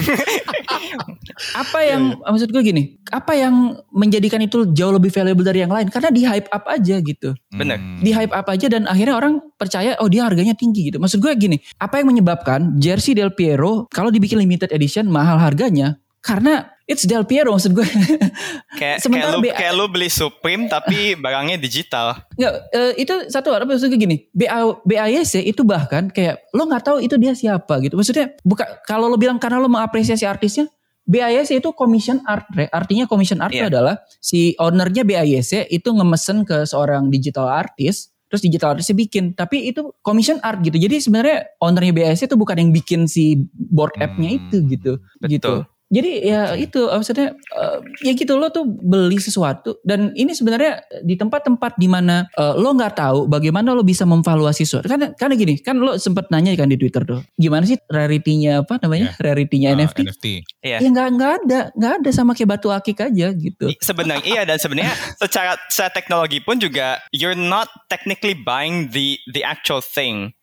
apa 1.60 1.78
yang 1.84 2.16
maksud 2.24 2.48
gue 2.48 2.62
gini, 2.64 2.82
apa 3.12 3.36
yang 3.36 3.76
menjadikan 3.92 4.40
itu 4.40 4.68
jauh 4.72 4.92
lebih 4.92 5.12
valuable 5.12 5.44
dari 5.44 5.64
yang 5.64 5.72
lain? 5.72 5.88
Karena 5.92 6.08
di 6.12 6.24
hype 6.24 6.48
up 6.52 6.64
aja 6.68 6.96
gitu. 7.00 7.36
Bener. 7.52 7.76
Hmm. 7.80 8.00
Di 8.00 8.10
hype 8.12 8.32
up 8.32 8.46
aja 8.48 8.66
dan 8.68 8.88
akhirnya 8.88 9.16
orang 9.16 9.40
percaya 9.56 9.96
oh 10.00 10.08
dia 10.08 10.24
harganya 10.24 10.52
tinggi 10.56 10.92
gitu. 10.92 11.00
Maksud 11.00 11.20
gue 11.20 11.32
gini, 11.36 11.56
apa 11.80 12.00
yang 12.00 12.12
menyebabkan 12.12 12.76
jersey 12.80 13.16
Del 13.16 13.32
Piero 13.32 13.88
kalau 13.92 14.12
dibikin 14.12 14.40
limited 14.40 14.72
edition 14.72 15.08
mahal 15.08 15.40
harganya? 15.40 16.00
Karena 16.24 16.75
it's 16.86 17.02
Del 17.02 17.22
Piero 17.22 17.50
maksud 17.50 17.74
gue. 17.74 17.82
Kayak 17.82 18.30
kayak 18.74 18.96
Sementara 19.02 19.34
lu 19.34 19.42
BA 19.42 19.54
kayak 19.54 19.74
lu 19.74 19.86
beli 19.86 20.06
Supreme 20.06 20.66
tapi 20.66 21.12
barangnya 21.22 21.58
digital. 21.58 22.14
Nggak, 22.34 22.52
eh, 22.70 22.92
itu 22.96 23.14
satu 23.28 23.50
apa 23.50 23.66
maksudnya 23.66 23.98
gini 23.98 24.26
BA, 24.30 24.56
BAYC 24.82 25.42
itu 25.42 25.62
bahkan 25.62 26.08
kayak 26.08 26.46
lo 26.50 26.64
nggak 26.64 26.84
tahu 26.84 26.98
itu 27.02 27.14
dia 27.16 27.34
siapa 27.34 27.82
gitu 27.82 27.94
maksudnya 27.94 28.32
buka 28.40 28.64
kalau 28.82 29.06
lo 29.06 29.18
bilang 29.18 29.36
karena 29.36 29.58
lo 29.58 29.66
mengapresiasi 29.66 30.24
artisnya 30.24 30.70
BAYC 31.06 31.62
itu 31.62 31.70
commission 31.70 32.18
art 32.22 32.46
artinya 32.70 33.06
commission 33.06 33.38
art 33.38 33.50
itu 33.50 33.62
Iya. 33.62 33.70
adalah 33.70 33.94
si 34.18 34.54
ownernya 34.58 35.06
BAYC 35.06 35.70
itu 35.70 35.88
ngemesen 35.90 36.42
ke 36.42 36.66
seorang 36.66 37.10
digital 37.10 37.46
artist 37.46 38.10
terus 38.26 38.42
digital 38.42 38.74
artistnya 38.74 38.98
bikin 38.98 39.30
tapi 39.32 39.70
itu 39.70 39.94
commission 40.02 40.42
art 40.42 40.58
gitu 40.58 40.74
jadi 40.74 40.98
sebenarnya 40.98 41.46
ownernya 41.62 41.94
BAYC 41.94 42.26
itu 42.26 42.34
bukan 42.34 42.58
yang 42.58 42.70
bikin 42.74 43.06
si 43.06 43.38
board 43.54 43.94
app-nya 43.96 44.34
Hmm, 44.34 44.38
itu 44.50 44.56
gitu 44.66 44.92
betul. 45.22 45.30
gitu 45.30 45.52
jadi 45.86 46.10
ya 46.18 46.40
itu 46.58 46.90
maksudnya 46.90 47.38
eh, 47.54 47.78
ya 48.02 48.12
gitu 48.18 48.34
lo 48.34 48.50
tuh 48.50 48.66
beli 48.66 49.22
sesuatu 49.22 49.78
dan 49.86 50.10
ini 50.18 50.34
sebenarnya 50.34 50.82
di 51.06 51.14
tempat-tempat 51.14 51.78
di 51.78 51.86
mana 51.86 52.26
eh, 52.34 52.54
lo 52.58 52.74
nggak 52.74 52.98
tahu 52.98 53.30
bagaimana 53.30 53.70
lo 53.70 53.86
bisa 53.86 54.02
memvaluasi 54.02 54.66
sesuatu. 54.66 54.90
Karena 54.90 55.14
karena 55.14 55.34
gini, 55.38 55.54
kan 55.62 55.78
lo 55.78 55.94
sempet 55.94 56.26
nanya 56.34 56.58
kan 56.58 56.66
di 56.66 56.74
Twitter 56.74 57.06
tuh, 57.06 57.22
gimana 57.38 57.62
sih 57.68 57.78
rarity-nya 57.86 58.66
apa 58.66 58.82
namanya? 58.82 59.14
Rarity-nya 59.20 59.68
Ah, 59.72 59.78
NFT? 59.78 59.98
NFT. 60.10 60.26
Iya. 60.64 60.76
Ya 60.82 60.88
nggak 60.90 61.08
nggak 61.14 61.32
ada, 61.42 61.60
nggak 61.74 61.92
ada 62.02 62.10
sama 62.10 62.34
kayak 62.34 62.58
batu 62.58 62.68
akik 62.74 62.98
aja 63.06 63.30
gitu. 63.30 63.66
Sebenarnya 63.78 64.26
iya 64.26 64.42
dan 64.42 64.58
sebenarnya 64.58 64.94
secara 65.22 65.54
secara 65.70 65.90
teknologi 65.94 66.42
pun 66.42 66.58
juga 66.58 66.98
you're 67.14 67.38
not 67.38 67.70
technically 67.86 68.34
buying 68.34 68.90
the 68.90 69.18
the 69.30 69.46
actual 69.46 69.78
thing. 69.78 70.34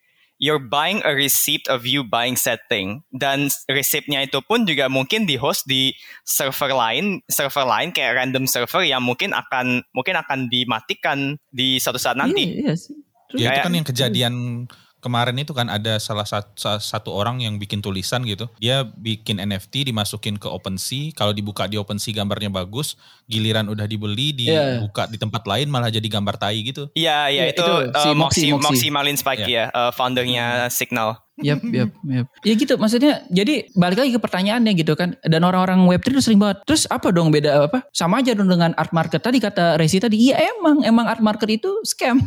You're 0.43 0.59
buying 0.59 0.99
a 1.07 1.15
receipt 1.15 1.71
of 1.71 1.87
you 1.87 2.03
buying 2.03 2.35
said 2.35 2.59
thing 2.67 3.07
dan 3.15 3.47
receipt-nya 3.71 4.27
itu 4.27 4.43
pun 4.43 4.67
juga 4.67 4.91
mungkin 4.91 5.23
di 5.23 5.39
host 5.39 5.63
di 5.63 5.95
server 6.27 6.75
lain, 6.75 7.23
server 7.31 7.63
lain 7.63 7.95
kayak 7.95 8.19
random 8.19 8.43
server 8.43 8.83
yang 8.83 8.99
mungkin 8.99 9.31
akan 9.31 9.87
mungkin 9.95 10.19
akan 10.19 10.51
dimatikan 10.51 11.39
di 11.47 11.79
suatu 11.79 11.95
saat 11.95 12.19
nanti. 12.19 12.59
Iya, 12.59 12.59
iya 12.59 12.73
sih. 12.75 12.91
Terus- 13.31 13.39
Ya 13.39 13.47
itu 13.47 13.55
Kayak- 13.55 13.65
kan 13.65 13.73
yang 13.73 13.87
kejadian 13.87 14.33
kemarin 15.03 15.35
itu 15.35 15.51
kan 15.51 15.67
ada 15.67 15.99
salah 15.99 16.23
satu, 16.23 16.55
satu 16.79 17.11
orang 17.11 17.43
yang 17.43 17.59
bikin 17.59 17.83
tulisan 17.83 18.23
gitu. 18.23 18.47
Dia 18.57 18.87
bikin 18.87 19.43
NFT 19.43 19.91
dimasukin 19.91 20.39
ke 20.39 20.47
OpenSea. 20.47 21.11
Kalau 21.11 21.35
dibuka 21.35 21.67
di 21.67 21.75
OpenSea 21.75 22.15
gambarnya 22.15 22.47
bagus. 22.47 22.95
Giliran 23.27 23.67
udah 23.67 23.83
dibeli 23.83 24.31
Iya. 24.33 24.79
dibuka 24.79 25.03
di 25.11 25.19
tempat 25.19 25.43
lain 25.43 25.67
malah 25.67 25.91
jadi 25.91 26.07
gambar 26.07 26.39
tai 26.39 26.63
gitu. 26.63 26.87
Iya, 26.95 27.27
iya 27.27 27.41
Iya, 27.43 27.51
itu, 27.51 27.59
itu 27.59 27.73
uh, 27.91 27.99
si 27.99 28.09
Moxie, 28.15 28.49
Moxie, 28.49 28.51
Moxie. 28.55 28.91
Marlin 28.91 29.17
Spike 29.19 29.43
ya, 29.43 29.67
uh, 29.75 29.91
foundernya 29.91 30.71
Signal. 30.71 31.19
Yap, 31.41 31.65
yap, 31.73 31.89
yap. 32.05 32.29
Ya 32.45 32.53
gitu 32.53 32.77
maksudnya. 32.77 33.25
Jadi 33.33 33.73
balik 33.73 34.05
lagi 34.05 34.13
ke 34.13 34.21
pertanyaannya 34.21 34.77
gitu 34.77 34.93
kan. 34.93 35.17
Dan 35.25 35.41
orang-orang 35.41 35.81
Web3 35.89 36.13
itu 36.13 36.21
sering 36.21 36.37
banget. 36.37 36.61
Terus 36.69 36.85
apa 36.93 37.09
dong 37.09 37.33
beda 37.33 37.65
apa? 37.65 37.81
Sama 37.89 38.21
aja 38.21 38.37
dong 38.37 38.45
dengan 38.45 38.69
art 38.77 38.93
market 38.93 39.17
tadi 39.17 39.41
kata 39.41 39.81
Resi 39.81 39.97
tadi. 39.97 40.29
Iya 40.29 40.37
emang, 40.53 40.85
emang 40.85 41.09
art 41.09 41.25
market 41.25 41.49
itu 41.49 41.73
scam. 41.89 42.21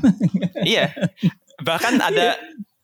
iya. 0.66 0.90
Bahkan 1.62 2.02
ada 2.02 2.34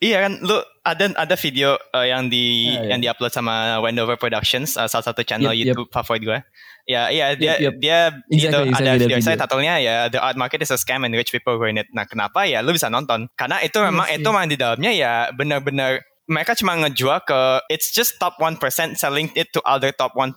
iya 0.03 0.19
kan 0.21 0.43
lu 0.43 0.59
ada 0.83 1.15
ada 1.15 1.35
video 1.39 1.79
uh, 1.95 2.03
yang 2.03 2.27
di 2.27 2.67
Ah, 2.69 2.83
iya. 2.83 2.89
yang 2.91 3.01
diupload 3.01 3.31
sama 3.31 3.79
Wendover 3.79 4.19
Productions 4.19 4.75
uh, 4.75 4.85
salah 4.85 5.07
satu 5.07 5.23
channel 5.23 5.49
Yep, 5.49 5.57
yep. 5.57 5.67
YouTube 5.71 5.89
favorit 5.89 6.23
gue. 6.23 6.39
Ya, 6.83 7.07
iya 7.09 7.39
dia 7.39 7.55
Yep, 7.55 7.63
yep. 7.63 7.75
dia 7.79 7.99
gitu 8.29 8.51
Exactly, 8.51 8.75
ada 8.75 8.91
exactly 8.91 8.99
video 9.01 9.17
saya 9.23 9.37
titlenya 9.39 9.75
ya 9.79 9.95
The 10.11 10.19
Art 10.19 10.35
Market 10.35 10.61
is 10.61 10.69
a 10.69 10.77
Scam 10.77 11.07
and 11.07 11.15
Rich 11.15 11.31
People 11.31 11.55
Who 11.55 11.65
in 11.65 11.79
It. 11.79 11.87
Nah, 11.91 12.03
kenapa 12.03 12.43
ya 12.43 12.59
lu 12.59 12.75
bisa 12.75 12.91
nonton? 12.91 13.31
Karena 13.33 13.63
itu 13.63 13.79
memang 13.79 14.05
sih. 14.05 14.19
itu 14.19 14.27
memang 14.27 14.49
di 14.49 14.59
dalamnya 14.59 14.91
ya 14.91 15.13
benar-benar 15.31 16.03
mereka 16.25 16.55
cuma 16.55 16.75
ngejual 16.77 17.23
ke 17.23 17.41
it's 17.69 17.91
just 17.91 18.19
top 18.19 18.35
1% 18.37 18.59
selling 18.95 19.31
it 19.33 19.51
to 19.51 19.63
other 19.63 19.91
top 19.93 20.15
1% 20.15 20.35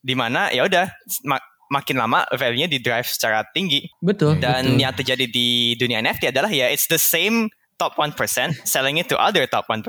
di 0.00 0.14
mana 0.14 0.50
ya 0.50 0.62
udah 0.64 0.90
mak- 1.22 1.46
makin 1.68 1.94
lama 1.94 2.24
value-nya 2.32 2.66
di 2.66 2.80
drive 2.80 3.06
secara 3.06 3.46
tinggi. 3.52 3.86
betul. 4.00 4.34
Dan 4.34 4.74
betul. 4.74 4.82
yang 4.82 4.90
terjadi 4.90 5.26
di 5.26 5.48
dunia 5.74 6.00
NFT 6.00 6.32
adalah 6.32 6.48
ya 6.48 6.66
it's 6.66 6.88
the 6.88 6.98
same 6.98 7.46
top 7.78 7.94
1% 7.94 8.18
selling 8.66 8.98
it 8.98 9.06
to 9.06 9.16
other 9.16 9.46
top 9.46 9.64
1%, 9.70 9.86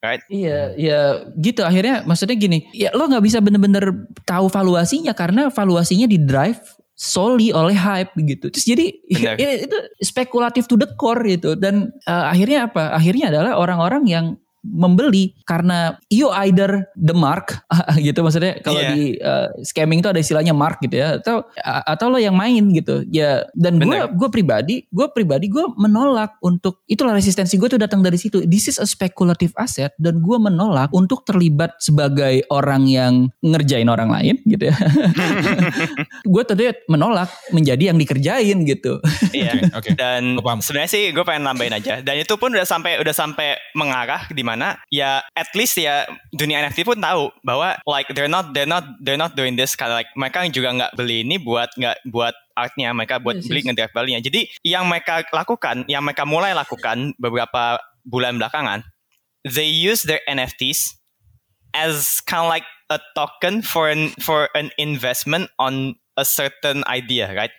right? 0.00 0.24
Iya, 0.32 0.74
ya 0.74 1.00
gitu 1.36 1.62
akhirnya 1.62 2.02
maksudnya 2.08 2.34
gini, 2.34 2.66
ya 2.72 2.90
lo 2.96 3.06
nggak 3.06 3.22
bisa 3.22 3.38
bener-bener 3.44 4.08
tahu 4.24 4.48
valuasinya 4.48 5.12
karena 5.12 5.52
valuasinya 5.52 6.08
di 6.08 6.18
drive 6.18 6.58
solely 6.98 7.54
oleh 7.54 7.78
hype 7.78 8.10
gitu. 8.18 8.50
Terus 8.50 8.66
jadi 8.66 8.86
ya, 9.38 9.50
itu 9.54 9.78
spekulatif 10.02 10.66
to 10.66 10.74
the 10.74 10.88
core 10.98 11.22
gitu 11.28 11.54
dan 11.54 11.94
eh, 12.08 12.24
akhirnya 12.32 12.66
apa? 12.72 12.96
Akhirnya 12.96 13.30
adalah 13.30 13.60
orang-orang 13.60 14.02
yang 14.08 14.26
membeli 14.68 15.32
karena 15.48 15.96
you 16.12 16.28
either 16.44 16.84
the 16.94 17.16
mark 17.16 17.64
gitu 18.06 18.20
maksudnya 18.20 18.60
kalau 18.60 18.78
Iya. 18.78 18.90
di 18.94 19.18
eh, 19.18 19.48
scamming 19.64 19.98
itu 20.04 20.08
ada 20.12 20.20
istilahnya 20.20 20.54
mark 20.54 20.78
gitu 20.84 21.00
ya 21.00 21.18
atau 21.18 21.42
atau 21.64 22.06
lo 22.12 22.18
yang 22.20 22.36
main 22.36 22.62
gitu 22.70 23.02
ya 23.08 23.48
dan 23.56 23.80
gue 23.80 23.98
gue 24.14 24.28
pribadi 24.30 24.86
gue 24.86 25.06
pribadi 25.10 25.50
gue 25.50 25.66
menolak 25.74 26.38
untuk 26.44 26.84
itulah 26.86 27.16
resistensi 27.16 27.58
gue 27.58 27.66
tuh 27.66 27.80
datang 27.80 28.04
dari 28.04 28.14
situ 28.20 28.44
this 28.46 28.70
is 28.70 28.78
a 28.78 28.86
speculative 28.86 29.50
asset 29.58 29.96
dan 29.98 30.20
gue 30.22 30.38
menolak 30.38 30.92
untuk 30.94 31.26
terlibat 31.26 31.74
sebagai 31.82 32.46
orang 32.52 32.86
yang 32.86 33.12
ngerjain 33.42 33.88
orang 33.90 34.12
lain 34.12 34.34
gitu 34.46 34.70
ya 34.70 34.76
gue 36.32 36.42
tentunya 36.46 36.72
menolak 36.86 37.30
menjadi 37.50 37.90
yang 37.94 37.98
dikerjain 37.98 38.58
gitu 38.66 39.00
Iya. 39.32 39.70
Oke, 39.76 39.92
oke. 39.94 39.98
Dan 39.98 40.38
sebenarnya 40.60 40.90
sih 40.90 41.04
gue 41.14 41.24
pengen 41.24 41.46
nambahin 41.46 41.74
aja. 41.78 42.00
Dan 42.02 42.18
itu 42.18 42.34
pun 42.40 42.50
udah 42.50 42.66
sampai 42.66 42.98
udah 42.98 43.14
sampai 43.14 43.54
mengarah 43.78 44.26
di 44.30 44.42
mana 44.42 44.57
di 44.58 44.64
mana 44.66 44.82
ya 44.90 45.22
at 45.38 45.46
least 45.54 45.78
ya 45.78 46.02
dunia 46.34 46.66
NFT 46.66 46.82
pun 46.82 46.98
tahu 46.98 47.30
bahwa 47.46 47.78
like 47.86 48.10
they're 48.10 48.26
not 48.26 48.50
they're 48.50 48.66
not 48.66 48.82
they're 48.98 49.20
not 49.20 49.38
doing 49.38 49.54
this 49.54 49.78
kind 49.78 49.94
of 49.94 49.96
like 49.96 50.10
mereka 50.18 50.42
juga 50.50 50.74
nggak 50.74 50.92
beli 50.98 51.22
ini 51.22 51.38
buat 51.38 51.70
nggak 51.78 52.02
buat 52.10 52.34
artnya 52.58 52.90
mereka 52.90 53.22
buat 53.22 53.38
Yes, 53.38 53.46
beli 53.46 53.62
yes. 53.62 53.66
ngedrive 53.70 53.94
value-nya. 53.94 54.20
Jadi 54.20 54.40
yang 54.66 54.90
mereka 54.90 55.22
lakukan, 55.30 55.86
yang 55.86 56.02
mereka 56.02 56.26
mulai 56.26 56.50
lakukan 56.58 57.14
beberapa 57.22 57.78
bulan 58.02 58.34
belakangan, 58.34 58.82
they 59.46 59.70
use 59.70 60.02
their 60.02 60.18
NFTs 60.26 60.98
as 61.70 62.18
kind 62.26 62.42
of 62.42 62.50
like 62.50 62.66
a 62.90 62.98
token 63.14 63.62
for 63.62 63.86
an 63.86 64.10
for 64.18 64.50
an 64.58 64.74
investment 64.74 65.46
on 65.62 65.94
a 66.18 66.26
certain 66.26 66.82
idea, 66.90 67.30
right? 67.30 67.54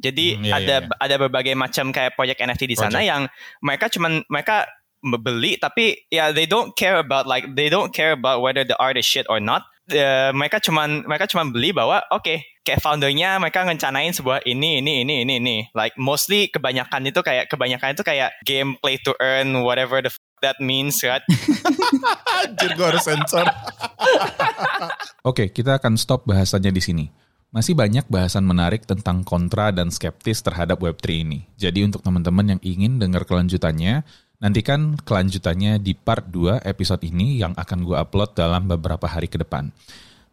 Jadi 0.00 0.38
Hmm, 0.38 0.46
iya, 0.46 0.54
ada 0.62 0.76
iya, 0.80 0.86
iya. 0.86 0.96
ada 0.96 1.14
berbagai 1.18 1.54
macam 1.58 1.90
kayak 1.90 2.14
project 2.14 2.38
NFT 2.40 2.70
di 2.70 2.76
sana 2.78 3.02
Project. 3.02 3.10
yang 3.10 3.22
mereka 3.60 3.86
cuman 3.90 4.22
mereka 4.30 4.64
beli 5.02 5.56
tapi 5.56 6.06
ya 6.10 6.34
they 6.34 6.46
don't 6.46 6.74
care 6.74 6.98
about 6.98 7.24
like 7.24 7.46
they 7.54 7.70
don't 7.70 7.94
care 7.94 8.12
about 8.12 8.42
whether 8.42 8.66
the 8.66 8.76
art 8.76 8.98
is 8.98 9.06
shit 9.06 9.26
or 9.30 9.38
not. 9.38 9.66
Eh, 9.88 10.30
mereka 10.36 10.60
cuman 10.60 11.08
mereka 11.08 11.24
cuman 11.24 11.48
beli 11.48 11.72
bahwa 11.72 12.04
oke 12.12 12.44
kayak 12.60 12.84
foundernya 12.84 13.40
mereka 13.40 13.64
ngencanain 13.64 14.12
sebuah 14.12 14.44
ini 14.44 14.84
ini 14.84 15.00
ini 15.00 15.24
ini 15.24 15.34
ini 15.40 15.56
like 15.72 15.96
mostly 15.96 16.52
kebanyakan 16.52 17.08
itu 17.08 17.24
kayak 17.24 17.48
kebanyakan 17.48 17.96
itu 17.96 18.04
kayak 18.04 18.36
game 18.44 18.76
play 18.84 19.00
to 19.00 19.16
earn 19.16 19.64
whatever 19.64 20.04
the 20.04 20.12
f- 20.12 20.20
that 20.44 20.60
means 20.60 21.00
right 21.00 21.24
Anjir 22.44 22.70
gue 22.76 22.86
harus 22.86 23.04
sensor. 23.04 23.46
Oke, 25.28 25.50
kita 25.50 25.80
akan 25.80 25.98
stop 25.98 26.24
bahasannya 26.28 26.70
di 26.70 26.82
sini. 26.82 27.06
Masih 27.48 27.72
banyak 27.72 28.04
bahasan 28.12 28.44
menarik 28.44 28.84
tentang 28.84 29.24
kontra 29.24 29.72
dan 29.72 29.88
skeptis 29.88 30.44
terhadap 30.44 30.84
Web3 30.84 31.06
ini. 31.24 31.48
Jadi 31.56 31.80
untuk 31.80 32.04
teman-teman 32.04 32.56
yang 32.56 32.60
ingin 32.60 33.00
dengar 33.00 33.24
kelanjutannya, 33.24 34.04
nantikan 34.38 34.94
kelanjutannya 35.02 35.82
di 35.82 35.98
part 35.98 36.30
2 36.30 36.62
episode 36.62 37.02
ini 37.06 37.42
yang 37.42 37.54
akan 37.58 37.82
gue 37.82 37.96
upload 37.98 38.38
dalam 38.38 38.70
beberapa 38.70 39.10
hari 39.10 39.26
ke 39.26 39.38
depan. 39.38 39.70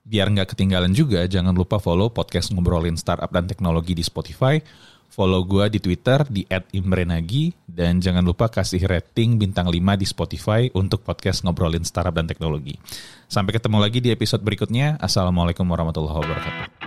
Biar 0.05 0.29
nggak 0.29 0.53
ketinggalan 0.53 0.93
juga, 0.93 1.25
jangan 1.25 1.57
lupa 1.57 1.81
follow 1.81 2.13
podcast 2.13 2.53
Ngobrolin 2.53 2.93
Startup 2.93 3.29
dan 3.33 3.49
Teknologi 3.49 3.97
di 3.97 4.05
Spotify, 4.05 4.61
follow 5.09 5.41
gue 5.41 5.65
di 5.73 5.81
Twitter 5.81 6.21
di 6.29 6.45
@imrenagi, 6.45 7.65
dan 7.65 7.97
jangan 7.97 8.21
lupa 8.21 8.45
kasih 8.45 8.85
rating 8.85 9.41
bintang 9.41 9.65
5 9.65 9.97
di 9.97 10.05
Spotify 10.05 10.69
untuk 10.77 11.01
podcast 11.01 11.41
Ngobrolin 11.41 11.81
Startup 11.81 12.13
dan 12.13 12.29
Teknologi. 12.29 12.77
Sampai 13.25 13.57
ketemu 13.57 13.81
lagi 13.81 13.97
di 13.97 14.13
episode 14.13 14.45
berikutnya. 14.45 15.01
Assalamualaikum 15.01 15.65
warahmatullahi 15.65 16.21
wabarakatuh. 16.21 16.84